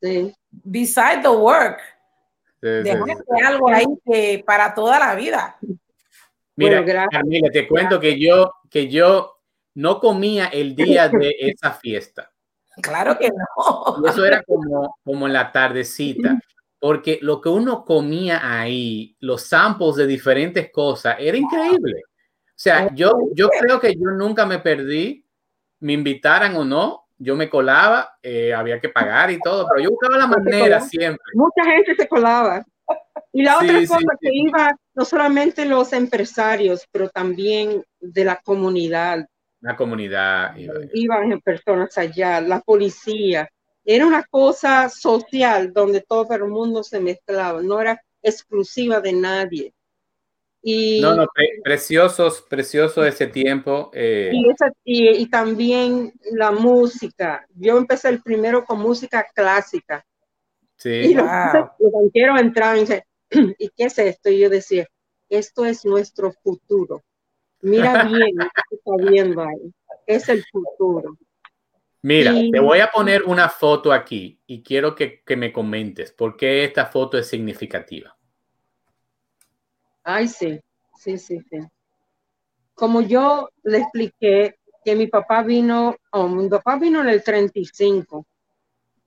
Sí. 0.02 0.34
Beside 0.50 1.22
the 1.22 1.30
work. 1.30 1.80
dejaste 2.62 3.46
algo 3.46 3.70
ahí 3.70 3.86
que 4.06 4.44
para 4.46 4.74
toda 4.74 5.00
la 5.00 5.16
vida. 5.16 5.58
Mira, 6.56 6.84
Camila, 7.10 7.50
te 7.52 7.68
cuento 7.68 8.00
que 8.00 8.20
yo, 8.20 8.54
que 8.70 8.88
yo 8.88 9.40
no 9.76 10.00
comía 10.00 10.48
el 10.48 10.76
día 10.76 11.10
de 11.10 11.36
esa 11.40 11.72
fiesta. 11.72 12.32
Claro 12.82 13.18
que 13.18 13.30
no. 13.30 14.06
eso 14.06 14.26
era 14.26 14.44
como, 14.44 14.98
como 15.02 15.28
en 15.28 15.32
la 15.32 15.50
tardecita, 15.50 16.38
porque 16.86 17.18
lo 17.24 17.42
que 17.42 17.50
uno 17.50 17.84
comía 17.84 18.42
ahí, 18.44 19.18
los 19.20 19.42
samples 19.42 19.96
de 19.96 20.06
diferentes 20.06 20.70
cosas, 20.72 21.16
era 21.18 21.36
increíble. 21.36 22.04
O 22.06 22.54
sea, 22.54 22.94
yo, 22.94 23.12
yo 23.34 23.50
creo 23.50 23.80
que 23.80 23.96
yo 23.96 24.12
nunca 24.12 24.46
me 24.46 24.60
perdí, 24.60 25.26
me 25.80 25.94
invitaran 25.94 26.56
o 26.56 26.64
no, 26.64 27.08
yo 27.18 27.36
me 27.36 27.50
colaba, 27.50 28.20
eh, 28.22 28.54
había 28.54 28.80
que 28.80 28.90
pagar 28.90 29.32
y 29.32 29.40
todo, 29.40 29.66
pero 29.68 29.84
yo 29.84 29.90
buscaba 29.90 30.16
la 30.16 30.28
manera 30.28 30.80
siempre. 30.80 31.24
Mucha 31.34 31.72
gente 31.72 31.96
se 31.96 32.08
colaba. 32.08 32.64
Y 33.34 33.42
la 33.42 33.58
otra 33.58 33.80
cosa 33.88 34.18
que 34.22 34.30
iba, 34.32 34.72
no 34.94 35.06
solamente 35.06 35.66
los 35.66 35.92
empresarios, 35.92 36.86
pero 36.92 37.10
también 37.10 37.84
de 38.00 38.26
la 38.26 38.36
comunidad. 38.36 39.26
La 39.60 39.76
comunidad. 39.76 40.56
Iban 40.94 41.32
en 41.32 41.42
personas 41.42 41.98
allá, 41.98 42.42
la 42.42 42.62
policía. 42.62 43.50
Era 43.86 44.08
una 44.08 44.24
cosa 44.24 44.90
social 44.90 45.72
donde 45.72 46.02
todo 46.02 46.34
el 46.34 46.46
mundo 46.46 46.84
se 46.84 47.00
mezclaba, 47.00 47.62
no 47.62 47.80
era 47.80 48.02
exclusiva 48.22 49.00
de 49.00 49.14
nadie. 49.14 49.74
Y, 50.68 51.00
no, 51.00 51.14
no, 51.16 51.28
preciosos, 51.64 52.42
precioso 52.42 53.06
ese 53.06 53.28
tiempo. 53.28 53.92
Eh. 53.94 54.32
Y, 54.84 55.30
también 55.30 56.12
la 56.32 56.50
música. 56.50 57.46
Yo 57.54 57.78
empecé 57.78 58.10
el 58.10 58.24
primero 58.24 58.66
con 58.66 58.80
música 58.80 59.28
clásica. 59.36 60.04
Sí. 60.76 60.90
Y 60.90 61.14
los, 61.14 61.28
banqueros 61.28 62.42
entraban 62.42 62.78
y 62.78 62.80
dicen, 62.80 63.04
¿y 63.60 63.70
qué 63.70 63.84
es 63.84 64.00
esto? 64.00 64.32
Y 64.32 64.40
yo 64.40 64.50
decía, 64.50 64.88
esto 65.30 65.66
es 65.66 65.86
nuestro 65.86 66.32
futuro. 66.32 67.04
Mira 67.62 68.06
bien 68.06 68.36
lo 68.36 68.46
que 68.46 68.76
está 68.76 69.12
viendo 69.12 69.44
ahí. 69.44 69.72
Es 70.08 70.30
el 70.30 70.44
futuro. 70.52 71.16
Mira, 72.06 72.36
te 72.52 72.60
voy 72.60 72.82
a 72.82 72.92
poner 72.92 73.24
una 73.24 73.50
foto 73.50 73.92
aquí 73.92 74.40
y 74.46 74.62
quiero 74.62 74.94
que, 74.94 75.24
que 75.24 75.36
me 75.36 75.52
comentes 75.52 76.12
por 76.12 76.38
qué 76.38 76.64
esta 76.64 76.86
foto 76.86 77.18
es 77.18 77.28
significativa. 77.28 78.16
Ay, 80.04 80.28
sí, 80.28 80.60
sí, 81.00 81.18
sí, 81.18 81.40
sí. 81.50 81.58
Como 82.76 83.02
yo 83.02 83.50
le 83.64 83.80
expliqué 83.80 84.60
que 84.84 84.96
mi 84.96 85.08
papá 85.08 85.42
vino, 85.42 85.96
oh, 86.12 86.28
mi 86.28 86.48
papá 86.48 86.78
vino 86.78 87.02
en 87.02 87.10
el 87.10 87.24
35, 87.24 88.24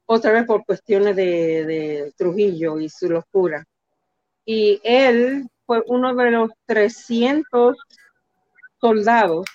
otra 0.06 0.32
vez 0.32 0.44
por 0.44 0.64
cuestiones 0.64 1.14
de, 1.14 2.12
Trujillo 2.16 2.80
y 2.80 2.88
su 2.88 3.08
locura. 3.08 3.64
Y 4.44 4.80
él 4.82 5.48
fue 5.66 5.84
uno 5.86 6.16
de 6.16 6.32
los 6.32 6.50
300 6.66 7.76
soldados 8.80 9.46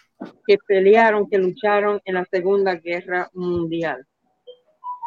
que 0.45 0.57
pelearon, 0.67 1.29
que 1.29 1.37
lucharon 1.37 2.01
en 2.05 2.15
la 2.15 2.25
Segunda 2.25 2.75
Guerra 2.75 3.29
Mundial. 3.33 4.05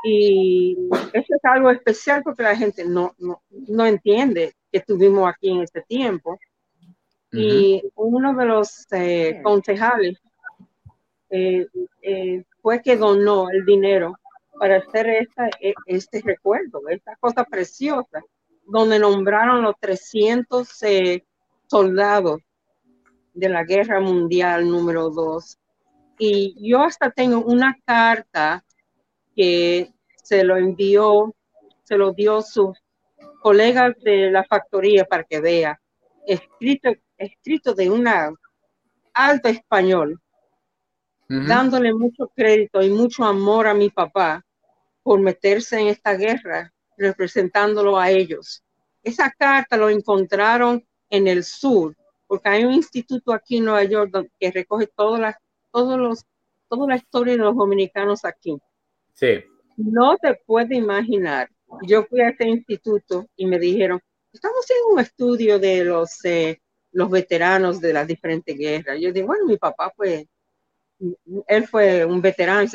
Y 0.05 0.76
eso 1.12 1.35
es 1.35 1.44
algo 1.44 1.70
especial 1.70 2.22
porque 2.22 2.42
la 2.42 2.57
gente 2.57 2.85
no, 2.85 3.14
no, 3.18 3.42
no 3.50 3.87
entiende 3.87 4.55
que 4.70 4.79
estuvimos 4.79 5.29
aquí 5.29 5.50
en 5.50 5.62
este 5.62 5.83
tiempo. 5.83 6.38
Y 7.33 7.83
uno 7.96 8.35
de 8.35 8.44
los 8.46 8.87
eh, 8.92 9.40
concejales 9.42 10.18
eh, 11.29 11.66
eh, 12.00 12.44
fue 12.62 12.81
que 12.81 12.96
donó 12.96 13.50
el 13.50 13.64
dinero 13.64 14.16
para 14.59 14.76
hacer 14.76 15.09
esta, 15.09 15.50
e, 15.61 15.74
este 15.87 16.22
recuerdo, 16.24 16.88
esta 16.88 17.16
cosa 17.16 17.44
preciosa, 17.44 18.22
donde 18.64 18.98
nombraron 18.98 19.62
los 19.62 19.74
300 19.81 20.68
soldados 21.66 22.40
de 23.37 23.49
la 23.51 23.64
Guerra 23.64 24.01
Mundial 24.01 24.68
número 24.68 25.11
2. 25.11 25.59
Y 26.18 26.57
yo 26.68 26.83
hasta 26.83 27.11
tengo 27.11 27.40
una 27.40 27.77
carta 27.85 28.64
que 29.35 29.92
se 30.22 30.42
lo 30.42 30.57
envió, 30.57 31.35
se 31.85 31.96
lo 31.96 32.12
dio 32.12 32.40
su 32.40 32.75
colegas 33.42 33.94
de 34.03 34.31
la 34.31 34.42
factoría 34.42 35.05
para 35.05 35.22
que 35.22 35.40
vea, 35.40 35.81
escrito, 36.27 36.90
escrito 37.16 37.75
de 37.75 37.90
una 37.90 38.33
alto 39.12 39.49
español, 39.49 40.20
dándole 41.29 41.92
mucho 41.92 42.29
crédito 42.35 42.83
y 42.83 42.90
mucho 42.90 43.25
amor 43.25 43.66
a 43.66 43.75
mi 43.75 43.90
papá 43.90 44.44
por 45.03 45.20
meterse 45.20 45.79
en 45.79 45.88
esta 45.88 46.14
guerra, 46.14 46.72
representándolo 46.96 47.99
a 47.99 48.11
ellos. 48.11 48.64
Esa 49.03 49.31
carta 49.31 49.77
lo 49.77 49.90
encontraron 49.90 50.85
en 51.09 51.29
el 51.29 51.44
sur, 51.44 51.94
porque 52.27 52.49
hay 52.49 52.65
un 52.65 52.73
instituto 52.73 53.33
aquí 53.33 53.59
en 53.59 53.65
Nueva 53.67 53.85
York 53.85 54.29
que 54.39 54.51
recoge 54.51 54.87
todas 54.87 55.21
las, 55.21 55.37
todos 55.73 55.99
los, 55.99 56.25
toda 56.69 56.89
la 56.89 56.97
historia 56.97 57.35
de 57.35 57.39
los 57.39 57.57
dominicanos 57.57 58.25
aquí. 58.25 58.59
Sí. 59.15 59.45
No 59.77 60.17
te 60.17 60.35
puedes 60.47 60.71
imaginar 60.71 61.49
yo 61.83 62.05
fui 62.05 62.21
a 62.21 62.31
ese 62.31 62.45
instituto 62.49 63.27
y 63.37 63.47
me 63.47 63.59
dijeron, 63.59 64.01
estamos 64.33 64.59
haciendo 64.62 64.89
un 64.89 65.01
estudio 65.01 65.59
de 65.59 65.85
los, 65.85 66.25
eh, 66.25 66.61
los 66.93 67.11
veteranos 67.11 67.81
de 67.81 67.93
las 67.93 68.07
diferentes 68.07 68.57
guerras. 68.57 68.99
Yo 69.01 69.12
digo, 69.12 69.29
bueno, 69.29 69.47
mi 69.47 69.57
papá 69.57 69.93
fue, 69.95 70.27
él 71.47 71.67
fue 71.67 72.05
un 72.05 72.21
veterano. 72.21 72.69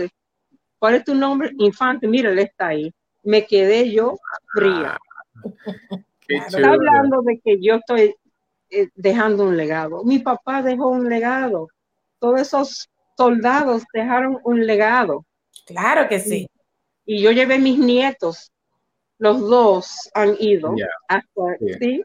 ¿Cuál 0.78 0.96
es 0.96 1.04
tu 1.04 1.16
nombre? 1.16 1.52
Infante, 1.58 2.08
mira, 2.08 2.32
él 2.32 2.40
está 2.40 2.68
ahí. 2.68 2.92
Me 3.24 3.46
quedé 3.46 3.92
yo 3.92 4.18
fría. 4.54 4.98
está 6.28 6.72
hablando 6.72 7.22
de 7.22 7.40
que 7.40 7.62
yo 7.62 7.76
estoy 7.76 8.16
eh, 8.72 8.90
dejando 8.96 9.44
un 9.44 9.58
legado. 9.58 10.04
Mi 10.04 10.20
papá 10.20 10.62
dejó 10.62 10.88
un 10.90 11.10
legado. 11.10 11.68
Todos 12.20 12.42
esos 12.42 12.90
soldados 13.18 13.84
dejaron 13.94 14.40
un 14.44 14.66
legado. 14.66 15.26
Claro 15.66 16.08
que 16.10 16.20
sí. 16.20 16.48
y 17.06 17.22
yo 17.22 17.32
llevé 17.32 17.60
mis 17.60 17.78
nietos 17.78 18.52
los 19.22 19.40
dos 19.40 20.10
han 20.16 20.36
ido. 20.40 20.74
sí. 21.80 22.04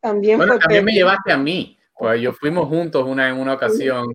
También, 0.00 0.38
bueno, 0.38 0.58
también 0.58 0.82
me 0.82 0.92
llevaste 0.92 1.30
a 1.30 1.36
mí, 1.36 1.78
pues 1.94 2.22
yo 2.22 2.32
fuimos 2.32 2.66
juntos 2.66 3.04
una 3.06 3.28
en 3.28 3.36
una 3.36 3.52
ocasión, 3.52 4.10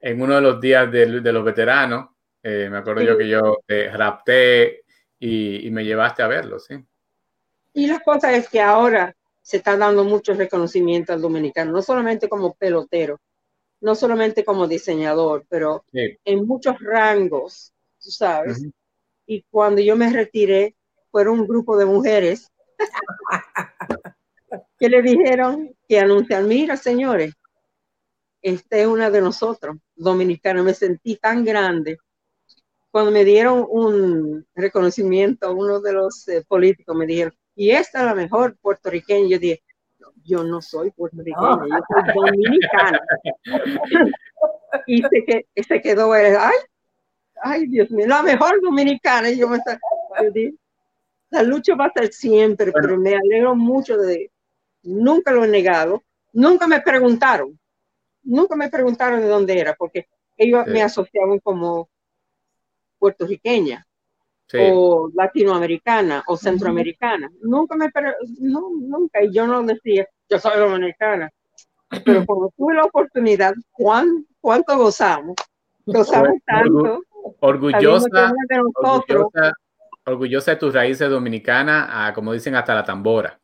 en 0.00 0.22
uno 0.22 0.36
de 0.36 0.40
los 0.40 0.58
días 0.58 0.90
de, 0.90 1.06
los 1.06 1.44
veteranos. 1.44 2.08
Eh, 2.42 2.68
me 2.70 2.78
acuerdo 2.78 3.02
yo 3.02 3.18
que 3.18 3.28
yo 3.28 3.58
te 3.66 3.90
rapté 3.90 4.84
y, 5.18 5.68
me 5.70 5.84
llevaste 5.84 6.22
a 6.22 6.28
verlo, 6.28 6.58
sí. 6.58 6.82
Y 7.74 7.86
la 7.86 8.00
cosa 8.00 8.32
es 8.32 8.48
que 8.48 8.62
ahora 8.62 9.14
se 9.50 9.56
está 9.56 9.76
dando 9.76 10.04
mucho 10.04 10.32
reconocimiento 10.34 11.12
al 11.12 11.20
dominicano, 11.20 11.72
no 11.72 11.82
solamente 11.82 12.28
como 12.28 12.54
pelotero, 12.54 13.20
no 13.80 13.96
solamente 13.96 14.44
como 14.44 14.68
diseñador, 14.68 15.44
pero 15.48 15.84
en 15.92 16.46
muchos 16.46 16.78
rangos, 16.78 17.72
tú 18.00 18.12
sabes. 18.12 18.64
Y 19.26 19.42
cuando 19.50 19.82
yo 19.82 19.96
me 19.96 20.08
retiré, 20.12 20.76
fueron 21.10 21.40
un 21.40 21.48
grupo 21.48 21.76
de 21.76 21.84
mujeres 21.84 22.52
que 24.78 24.88
le 24.88 25.02
dijeron 25.02 25.74
que 25.88 25.98
anuncian, 25.98 26.46
mira 26.46 26.76
señores, 26.76 27.34
esta 28.42 28.76
es 28.76 28.86
una 28.86 29.10
de 29.10 29.20
nosotros, 29.20 29.78
dominicana, 29.96 30.62
me 30.62 30.74
sentí 30.74 31.16
tan 31.16 31.44
grande. 31.44 31.98
Cuando 32.92 33.10
me 33.10 33.24
dieron 33.24 33.66
un 33.68 34.46
reconocimiento 34.54 35.48
a 35.48 35.50
uno 35.50 35.80
de 35.80 35.92
los 35.92 36.28
eh, 36.28 36.44
políticos, 36.46 36.94
me 36.94 37.06
dijeron, 37.06 37.34
y 37.60 37.72
esta 37.72 37.98
es 37.98 38.04
la 38.06 38.14
mejor 38.14 38.56
puertorriqueña. 38.56 39.28
Yo 39.28 39.38
dije, 39.38 39.62
yo 40.24 40.42
no 40.42 40.62
soy 40.62 40.90
puertorriqueña, 40.92 41.66
yo 41.68 41.78
soy 42.14 42.14
dominicana. 42.14 42.98
y 44.86 45.02
se, 45.02 45.46
se 45.62 45.80
quedó, 45.82 46.10
ay, 46.14 46.56
ay, 47.42 47.66
Dios 47.66 47.90
mío, 47.90 48.06
la 48.06 48.22
mejor 48.22 48.62
dominicana. 48.62 49.28
Y 49.28 49.36
yo 49.36 49.46
me 49.46 49.58
yo 49.58 50.30
dije, 50.30 50.54
la 51.28 51.42
lucha 51.42 51.74
va 51.74 51.84
a 51.84 51.88
estar 51.88 52.10
siempre, 52.10 52.72
pero 52.72 52.96
me 52.96 53.14
alegro 53.14 53.54
mucho 53.54 53.98
de, 53.98 54.32
nunca 54.82 55.30
lo 55.30 55.44
he 55.44 55.48
negado, 55.48 56.02
nunca 56.32 56.66
me 56.66 56.80
preguntaron, 56.80 57.60
nunca 58.22 58.56
me 58.56 58.70
preguntaron 58.70 59.20
de 59.20 59.26
dónde 59.26 59.58
era, 59.58 59.74
porque 59.74 60.08
ellos 60.38 60.66
me 60.66 60.82
asociaban 60.82 61.40
como 61.40 61.90
puertorriqueña. 62.98 63.86
O 64.58 65.10
latinoamericana 65.14 66.22
o 66.26 66.36
centroamericana. 66.36 67.30
Nunca 67.42 67.76
me, 67.76 67.90
no, 68.40 68.70
nunca, 68.80 69.22
y 69.22 69.32
yo 69.32 69.46
no 69.46 69.62
decía, 69.62 70.06
yo 70.28 70.38
soy 70.38 70.58
dominicana. 70.58 71.30
Pero 72.04 72.24
cuando 72.24 72.52
tuve 72.56 72.74
la 72.74 72.84
oportunidad, 72.84 73.52
¿cuán, 73.72 74.26
¿cuánto 74.40 74.76
gozamos? 74.78 75.34
Gozamos 75.84 76.38
tanto. 76.46 77.02
Orgullosa, 77.40 78.32
orgullosa, 78.86 79.52
orgullosa, 80.06 80.50
de 80.52 80.56
tus 80.56 80.72
raíces 80.72 81.10
dominicanas, 81.10 82.12
como 82.14 82.32
dicen, 82.32 82.54
hasta 82.54 82.74
la 82.74 82.84
tambora. 82.84 83.38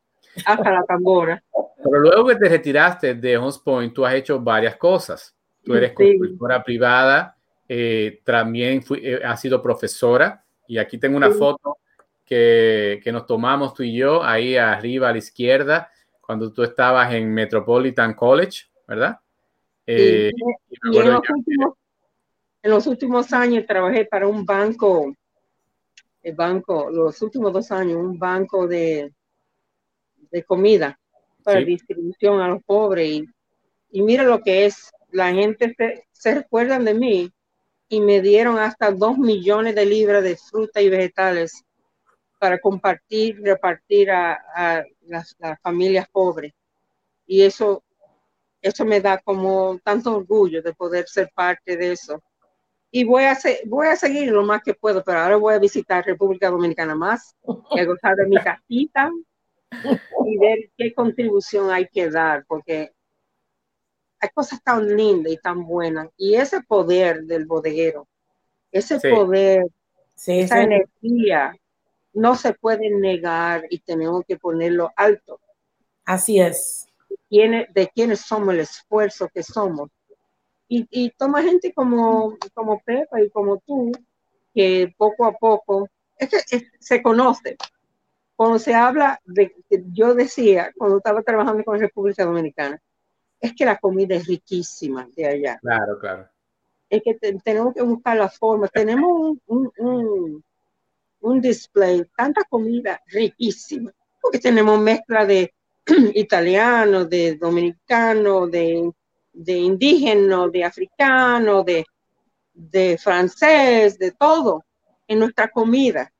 Hasta 0.44 0.72
la 0.72 0.82
tambora. 0.84 1.42
Pero 1.82 2.00
luego 2.00 2.26
que 2.28 2.36
te 2.36 2.48
retiraste 2.48 3.14
de 3.14 3.36
Homes 3.36 3.58
Point, 3.58 3.92
tú 3.92 4.04
has 4.06 4.14
hecho 4.14 4.40
varias 4.40 4.76
cosas. 4.76 5.34
Tú 5.64 5.74
eres 5.74 5.92
sí. 5.96 6.16
privada, 6.64 7.36
eh, 7.68 8.20
también 8.24 8.82
fui, 8.82 9.00
eh, 9.02 9.20
has 9.24 9.40
sido 9.40 9.60
profesora, 9.60 10.44
y 10.66 10.78
aquí 10.78 10.98
tengo 10.98 11.16
una 11.16 11.30
foto 11.30 11.78
que, 12.24 13.00
que, 13.02 13.12
nos 13.12 13.26
tomamos 13.26 13.74
tú 13.74 13.82
y 13.82 13.96
yo, 13.96 14.22
ahí 14.22 14.56
arriba 14.56 15.08
a 15.08 15.12
la 15.12 15.18
izquierda, 15.18 15.90
cuando 16.20 16.52
tú 16.52 16.64
estabas 16.64 17.14
en 17.14 17.32
Metropolitan 17.32 18.14
College, 18.14 18.64
¿verdad? 18.86 19.20
Eh, 19.86 20.32
y, 20.34 20.98
en, 20.98 21.12
los 21.12 21.22
últimos, 21.30 21.74
en, 22.62 22.70
los 22.70 22.86
últimos, 22.88 23.32
años 23.32 23.64
trabajé 23.66 24.04
para 24.06 24.26
un 24.26 24.44
banco, 24.44 25.14
el 26.22 26.34
banco, 26.34 26.90
los 26.90 27.22
últimos 27.22 27.52
dos 27.52 27.70
años, 27.70 27.96
un 27.98 28.18
banco 28.18 28.66
de, 28.66 29.12
de 30.30 30.42
comida 30.42 30.98
para 31.44 31.60
sí. 31.60 31.66
distribución 31.66 32.40
a 32.40 32.48
los 32.48 32.62
pobres. 32.64 33.08
Y, 33.08 33.24
y, 33.90 34.02
mira 34.02 34.24
lo 34.24 34.40
que 34.40 34.66
es, 34.66 34.90
la 35.12 35.32
gente 35.32 35.72
se, 35.76 36.08
se 36.10 36.34
recuerdan 36.34 36.84
de 36.84 36.94
mí 36.94 37.32
y 37.88 38.00
me 38.00 38.20
dieron 38.20 38.58
hasta 38.58 38.90
dos 38.90 39.16
millones 39.18 39.74
de 39.74 39.86
libras 39.86 40.22
de 40.22 40.36
fruta 40.36 40.80
y 40.80 40.88
vegetales 40.88 41.64
para 42.38 42.58
compartir, 42.58 43.40
repartir 43.42 44.10
a, 44.10 44.38
a 44.54 44.84
las, 45.02 45.34
las, 45.38 45.60
familias 45.60 46.06
pobres. 46.10 46.52
Y 47.26 47.42
eso, 47.42 47.82
eso 48.60 48.84
me 48.84 49.00
da 49.00 49.18
como 49.18 49.78
tanto 49.82 50.16
orgullo 50.16 50.62
de 50.62 50.74
poder 50.74 51.06
ser 51.08 51.30
parte 51.34 51.76
de 51.76 51.92
eso. 51.92 52.22
Y 52.90 53.04
voy 53.04 53.24
a, 53.24 53.36
voy 53.66 53.88
a 53.88 53.96
seguir 53.96 54.30
lo 54.30 54.44
más 54.44 54.62
que 54.62 54.74
puedo, 54.74 55.02
pero 55.04 55.18
ahora 55.18 55.36
voy 55.36 55.54
a 55.54 55.58
visitar 55.58 56.04
República 56.04 56.50
Dominicana 56.50 56.94
más, 56.94 57.34
y 57.70 57.80
a 57.80 57.84
gozar 57.84 58.16
de 58.16 58.26
mi 58.26 58.36
casita 58.36 59.10
y 60.24 60.38
ver 60.38 60.70
qué 60.76 60.94
contribución 60.94 61.70
hay 61.70 61.88
que 61.88 62.10
dar, 62.10 62.44
porque 62.46 62.92
hay 64.20 64.28
cosas 64.30 64.62
tan 64.62 64.96
lindas 64.96 65.32
y 65.32 65.36
tan 65.38 65.64
buenas. 65.64 66.08
Y 66.16 66.34
ese 66.34 66.60
poder 66.62 67.22
del 67.24 67.46
bodeguero, 67.46 68.08
ese 68.72 68.98
sí. 69.00 69.08
poder, 69.08 69.66
sí, 70.14 70.40
esa 70.40 70.58
sí. 70.58 70.64
energía, 70.64 71.54
no 72.12 72.34
se 72.34 72.54
puede 72.54 72.90
negar 72.90 73.66
y 73.70 73.78
tenemos 73.80 74.24
que 74.26 74.36
ponerlo 74.36 74.90
alto. 74.96 75.40
Así 76.04 76.40
es. 76.40 76.86
¿Quién, 77.28 77.66
de 77.74 77.88
quiénes 77.94 78.20
somos, 78.20 78.54
el 78.54 78.60
esfuerzo 78.60 79.28
que 79.28 79.42
somos. 79.42 79.90
Y, 80.68 80.86
y 80.90 81.10
toma 81.10 81.42
gente 81.42 81.72
como, 81.72 82.36
como 82.54 82.80
Pepa 82.80 83.20
y 83.20 83.30
como 83.30 83.58
tú, 83.58 83.92
que 84.54 84.92
poco 84.96 85.26
a 85.26 85.32
poco, 85.32 85.88
es 86.16 86.30
que 86.30 86.36
es, 86.56 86.64
se 86.80 87.02
conoce. 87.02 87.56
Cuando 88.34 88.58
se 88.58 88.74
habla 88.74 89.20
de, 89.24 89.54
yo 89.92 90.14
decía, 90.14 90.72
cuando 90.76 90.98
estaba 90.98 91.22
trabajando 91.22 91.64
con 91.64 91.78
República 91.78 92.24
Dominicana, 92.24 92.80
es 93.46 93.54
que 93.54 93.64
la 93.64 93.78
comida 93.78 94.16
es 94.16 94.26
riquísima 94.26 95.08
de 95.16 95.26
allá. 95.26 95.58
Claro, 95.60 95.98
claro. 95.98 96.28
Es 96.88 97.02
que 97.02 97.14
te, 97.14 97.32
tenemos 97.44 97.74
que 97.74 97.82
buscar 97.82 98.16
la 98.16 98.28
forma. 98.28 98.68
Tenemos 98.68 99.10
un, 99.10 99.40
un, 99.46 99.72
un, 99.78 100.44
un, 101.20 101.40
display, 101.40 102.04
tanta 102.16 102.42
comida 102.44 103.00
riquísima, 103.06 103.92
porque 104.20 104.38
tenemos 104.38 104.78
mezcla 104.80 105.24
de 105.24 105.52
italiano, 106.14 107.04
de 107.04 107.36
dominicano, 107.36 108.46
de, 108.46 108.90
de 109.32 109.52
indígena, 109.52 110.48
de 110.48 110.64
africano, 110.64 111.62
de, 111.62 111.84
de 112.52 112.98
francés, 112.98 113.98
de 113.98 114.12
todo 114.12 114.64
en 115.08 115.20
nuestra 115.20 115.48
comida. 115.48 116.12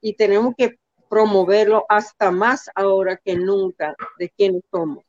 Y 0.00 0.14
tenemos 0.14 0.54
que 0.56 0.78
promoverlo 1.08 1.84
hasta 1.88 2.30
más 2.30 2.70
ahora 2.74 3.16
que 3.16 3.36
nunca 3.36 3.94
de 4.18 4.28
quienes 4.30 4.62
somos 4.70 5.04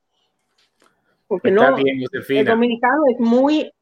porque 1.34 1.50
Está 1.50 1.72
no, 1.72 1.78
bien, 1.78 2.00
el 2.30 2.46
dominicano 2.46 3.02
es 3.12 3.20
muy 3.20 3.74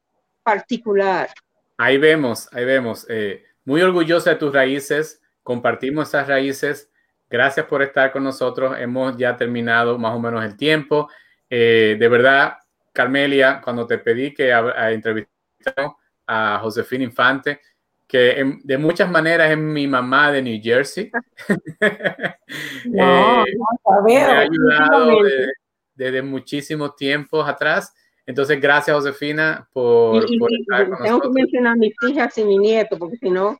particular. 0.42 1.28
Ahí 1.76 1.98
vemos, 1.98 2.48
ahí 2.50 2.64
vemos. 2.64 3.04
Eh, 3.10 3.44
muy 3.66 3.82
orgullosa 3.82 4.30
de 4.30 4.36
tus 4.36 4.54
raíces, 4.54 5.20
compartimos 5.42 6.08
esas 6.08 6.28
raíces. 6.28 6.90
Gracias 7.28 7.66
por 7.66 7.82
estar 7.82 8.10
con 8.10 8.24
nosotros. 8.24 8.74
Hemos 8.78 9.18
ya 9.18 9.36
terminado 9.36 9.98
más 9.98 10.14
o 10.14 10.18
menos 10.18 10.42
el 10.42 10.56
tiempo. 10.56 11.10
Eh, 11.50 11.98
de 12.00 12.08
verdad, 12.08 12.56
Carmelia, 12.90 13.60
cuando 13.62 13.86
te 13.86 13.98
pedí 13.98 14.32
que 14.32 14.50
entrevistáramos 14.50 15.96
a 16.26 16.58
Josefina 16.58 17.04
Infante, 17.04 17.60
que 18.06 18.40
en, 18.40 18.62
de 18.64 18.78
muchas 18.78 19.10
maneras 19.10 19.50
es 19.50 19.58
mi 19.58 19.86
mamá 19.86 20.32
de 20.32 20.40
New 20.40 20.58
Jersey. 20.62 21.12
no, 22.86 23.44
eh, 23.44 23.54
no, 23.58 24.02
me 24.06 24.16
ha 24.16 24.38
ayudado 24.38 25.22
de, 25.22 25.52
desde 25.94 26.22
muchísimos 26.22 26.96
tiempos 26.96 27.48
atrás. 27.48 27.92
Entonces, 28.26 28.60
gracias, 28.60 28.96
Josefina, 28.96 29.68
por, 29.72 30.30
y, 30.30 30.38
por 30.38 30.52
y, 30.52 30.60
estar 30.60 30.88
con 30.88 30.98
Tengo 30.98 31.18
nosotros. 31.18 31.34
que 31.34 31.42
mencionar 31.42 31.72
a 31.72 31.76
mis 31.76 31.94
hijas 32.08 32.38
y 32.38 32.44
mi 32.44 32.58
nieto, 32.58 32.98
porque 32.98 33.16
si 33.16 33.30
no, 33.30 33.58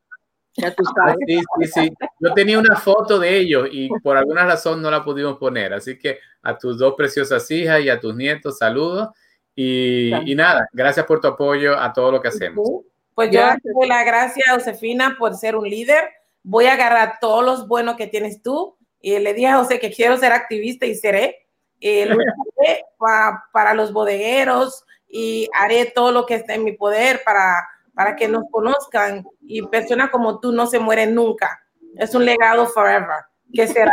ya 0.55 0.73
tú 0.75 0.85
sabes. 0.95 1.17
Sí, 1.27 1.41
sí, 1.61 1.67
sí. 1.67 1.93
Yo 2.21 2.33
tenía 2.35 2.59
una 2.59 2.77
foto 2.77 3.19
de 3.19 3.37
ellos 3.37 3.69
y 3.71 3.89
por 4.03 4.17
alguna 4.17 4.47
razón 4.47 4.81
no 4.81 4.91
la 4.91 5.03
pudimos 5.03 5.39
poner. 5.39 5.73
Así 5.73 5.99
que 5.99 6.19
a 6.43 6.57
tus 6.57 6.79
dos 6.79 6.95
preciosas 6.97 7.51
hijas 7.51 7.81
y 7.81 7.89
a 7.89 7.99
tus 7.99 8.15
nietos, 8.15 8.59
saludos. 8.59 9.09
Y, 9.55 10.13
y 10.31 10.35
nada, 10.35 10.69
gracias 10.73 11.07
por 11.07 11.21
tu 11.21 11.29
apoyo 11.29 11.79
a 11.79 11.93
todo 11.93 12.13
lo 12.13 12.23
que 12.23 12.29
hacemos. 12.29 12.69
Pues 13.15 13.31
yo 13.31 13.41
doy 13.43 13.89
la 13.89 14.05
gracias 14.05 14.49
a 14.49 14.55
Josefina 14.55 15.17
por 15.19 15.35
ser 15.35 15.57
un 15.57 15.69
líder. 15.69 16.05
Voy 16.43 16.67
a 16.67 16.75
agarrar 16.75 17.19
todos 17.21 17.45
los 17.45 17.69
buenos 17.69 17.97
que 17.97 18.07
tienes 18.07 18.43
tú. 18.43 18.77
Y 19.01 19.19
le 19.19 19.35
dije 19.35 19.49
a 19.49 19.59
José 19.59 19.81
que 19.81 19.91
quiero 19.91 20.17
ser 20.17 20.33
activista 20.33 20.87
y 20.87 20.95
seré 20.95 21.42
eh, 21.83 22.07
lo 22.07 22.15
haré 22.15 22.85
pa, 22.97 23.45
para 23.53 23.75
los 23.75 23.93
bodegueros 23.93 24.85
y 25.09 25.49
haré 25.53 25.87
todo 25.87 26.13
lo 26.13 26.25
que 26.25 26.37
esté 26.37 26.55
en 26.55 26.65
mi 26.65 26.73
poder 26.73 27.23
para, 27.25 27.69
para 27.93 28.15
que 28.17 28.29
nos 28.29 28.45
conozcan 28.51 29.27
y 29.41 29.67
personas 29.67 30.11
como 30.11 30.39
tú 30.41 30.53
no 30.53 30.67
se 30.67 30.79
mueren 30.79 31.15
nunca. 31.15 31.61
Es 31.97 32.15
un 32.15 32.25
legado 32.25 32.67
forever, 32.67 33.25
que 33.53 33.67
será, 33.67 33.93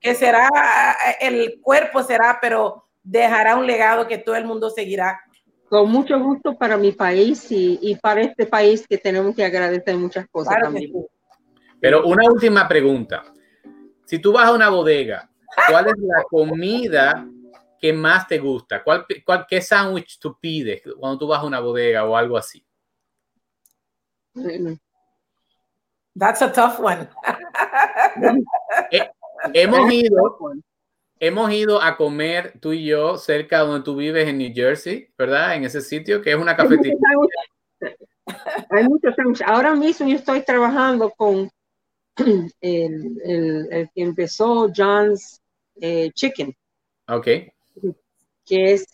que 0.00 0.14
será, 0.14 0.48
el 1.20 1.60
cuerpo 1.60 2.02
será, 2.02 2.38
pero 2.40 2.86
dejará 3.02 3.56
un 3.56 3.66
legado 3.66 4.08
que 4.08 4.18
todo 4.18 4.34
el 4.34 4.46
mundo 4.46 4.70
seguirá. 4.70 5.20
Con 5.68 5.90
mucho 5.90 6.18
gusto 6.18 6.56
para 6.56 6.76
mi 6.76 6.92
país 6.92 7.50
y, 7.52 7.78
y 7.82 7.96
para 7.96 8.22
este 8.22 8.46
país 8.46 8.86
que 8.88 8.98
tenemos 8.98 9.36
que 9.36 9.44
agradecer 9.44 9.96
muchas 9.96 10.26
cosas 10.28 10.54
claro 10.54 10.66
también. 10.66 10.90
Sí. 10.90 11.06
Pero 11.80 12.06
una 12.06 12.24
última 12.28 12.66
pregunta. 12.66 13.24
Si 14.06 14.18
tú 14.18 14.32
vas 14.32 14.46
a 14.46 14.52
una 14.52 14.70
bodega 14.70 15.28
¿Cuál 15.68 15.88
es 15.88 15.98
la 15.98 16.22
comida 16.24 17.26
que 17.78 17.92
más 17.92 18.26
te 18.26 18.38
gusta? 18.38 18.82
¿Cuál, 18.82 19.06
cuál, 19.24 19.46
¿Qué 19.48 19.60
sándwich 19.60 20.18
tú 20.18 20.38
pides 20.38 20.82
cuando 20.98 21.18
tú 21.18 21.26
vas 21.28 21.40
a 21.40 21.46
una 21.46 21.60
bodega 21.60 22.04
o 22.04 22.16
algo 22.16 22.36
así? 22.36 22.64
That's 26.18 26.42
a 26.42 26.52
tough 26.52 26.80
one. 26.80 27.08
eh, 28.90 29.10
hemos 29.52 29.92
ido, 29.92 30.38
hemos 31.18 31.52
ido 31.52 31.82
a 31.82 31.96
comer 31.96 32.58
tú 32.60 32.72
y 32.72 32.86
yo 32.86 33.16
cerca 33.16 33.60
donde 33.60 33.84
tú 33.84 33.96
vives 33.96 34.28
en 34.28 34.38
New 34.38 34.52
Jersey, 34.54 35.12
¿verdad? 35.16 35.54
En 35.54 35.64
ese 35.64 35.80
sitio 35.80 36.22
que 36.22 36.30
es 36.30 36.36
una 36.36 36.56
cafetería. 36.56 36.96
Hay 38.70 38.84
muchos 38.84 39.14
sándwiches. 39.14 39.46
Ahora 39.46 39.74
mismo 39.74 40.08
yo 40.08 40.16
estoy 40.16 40.42
trabajando 40.42 41.10
con 41.10 41.50
el, 42.60 43.20
el, 43.24 43.68
el 43.70 43.90
que 43.94 44.02
empezó 44.02 44.70
John's 44.74 45.40
eh, 45.80 46.10
chicken. 46.12 46.56
Ok. 47.08 47.26
Que 48.44 48.72
es, 48.72 48.86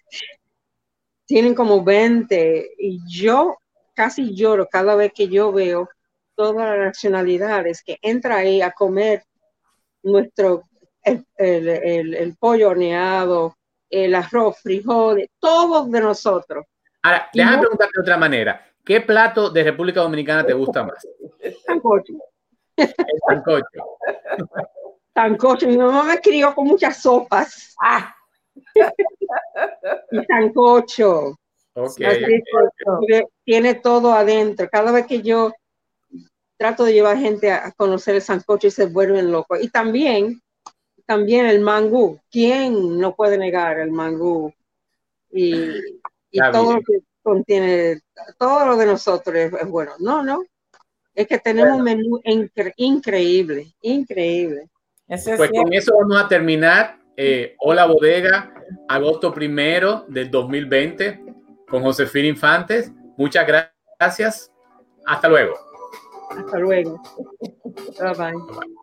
tienen 1.27 1.55
como 1.55 1.85
20 1.85 2.73
y 2.79 3.01
yo 3.07 3.57
casi 3.95 4.35
lloro 4.35 4.67
cada 4.71 4.95
vez 4.95 5.13
que 5.15 5.29
yo 5.29 5.53
veo 5.53 5.89
todas 6.35 6.69
las 6.69 6.79
nacionalidades 6.79 7.83
que 7.83 7.99
entra 8.03 8.37
ahí 8.37 8.63
a 8.63 8.73
comer 8.73 9.25
nuestro, 10.03 10.65
el, 11.03 11.25
el, 11.37 12.37
pollo 12.37 12.71
horneado, 12.71 13.57
el 13.89 14.15
arroz, 14.15 14.59
frijoles, 14.61 15.29
todos 15.39 15.91
de 15.91 16.01
nosotros. 16.01 16.67
Ahora, 17.03 17.29
déjame 17.33 17.57
no, 17.57 17.61
preguntarte 17.63 17.93
de 17.95 18.03
otra 18.03 18.17
manera. 18.17 18.67
¿Qué 18.85 19.01
plato 19.01 19.51
de 19.51 19.63
República 19.63 20.01
Dominicana 20.01 20.45
te 20.45 20.55
gusta 20.55 20.83
más? 20.83 21.07
Sancocho. 21.67 22.15
El 22.77 23.21
sancocho. 23.29 23.99
sancocho. 25.15 25.67
Mi 25.67 25.77
mamá 25.77 26.05
me 26.05 26.19
crió 26.19 26.55
con 26.55 26.67
muchas 26.67 27.03
sopas. 27.03 27.75
Ah. 27.83 28.15
y 30.11 30.25
sancocho. 30.25 31.37
Okay. 31.75 32.07
Así, 32.07 32.43
tiene 33.45 33.75
todo 33.75 34.13
adentro. 34.13 34.69
Cada 34.71 34.93
vez 34.93 35.07
que 35.07 35.23
yo 35.23 35.53
trato 36.63 36.85
de 36.85 36.93
llevar 36.93 37.19
gente 37.19 37.51
a, 37.51 37.73
conocer 37.73 38.15
el 38.15 38.23
sancocho 38.23 38.69
y 38.69 38.71
se 38.71 38.87
vuelven 38.87 39.33
locos. 39.33 39.59
Y 39.61 39.69
también, 39.69 40.41
también 41.07 41.47
el 41.47 41.61
mangú. 41.61 42.21
¿Quién 42.31 43.01
no 43.01 43.17
puede 43.17 43.37
negar 43.37 43.81
el 43.81 43.91
mangú? 43.91 44.53
Y, 45.31 45.71
todo 46.53 46.75
lo 46.75 46.81
que 46.81 47.01
contiene, 47.23 48.01
todo 48.39 48.67
lo 48.67 48.77
de 48.77 48.87
nosotros 48.87 49.35
es, 49.37 49.69
bueno. 49.69 49.93
No, 49.99 50.23
no. 50.23 50.45
Es 51.15 51.27
que 51.27 51.39
tenemos 51.39 51.79
un 51.79 51.85
menú 51.85 52.21
increíble, 52.77 53.75
increíble. 53.83 54.69
pues 55.07 55.51
con 55.51 55.73
eso 55.73 55.95
vamos 55.99 56.23
a 56.23 56.29
terminar. 56.29 56.99
Eh, 57.17 57.55
Hola 57.59 57.85
Bodega, 57.85 58.55
agosto 58.89 59.35
primero 59.35 60.07
del 60.09 60.31
2020, 60.31 61.23
con 61.69 61.83
Josefina 61.83 62.29
Infantes. 62.29 62.91
Muchas 63.19 63.47
gracias. 63.47 64.51
Hasta 65.05 65.29
luego. 65.29 65.55
Hasta 66.31 66.59
luego. 66.59 67.03
bye. 68.01 68.33
bye. 68.33 68.82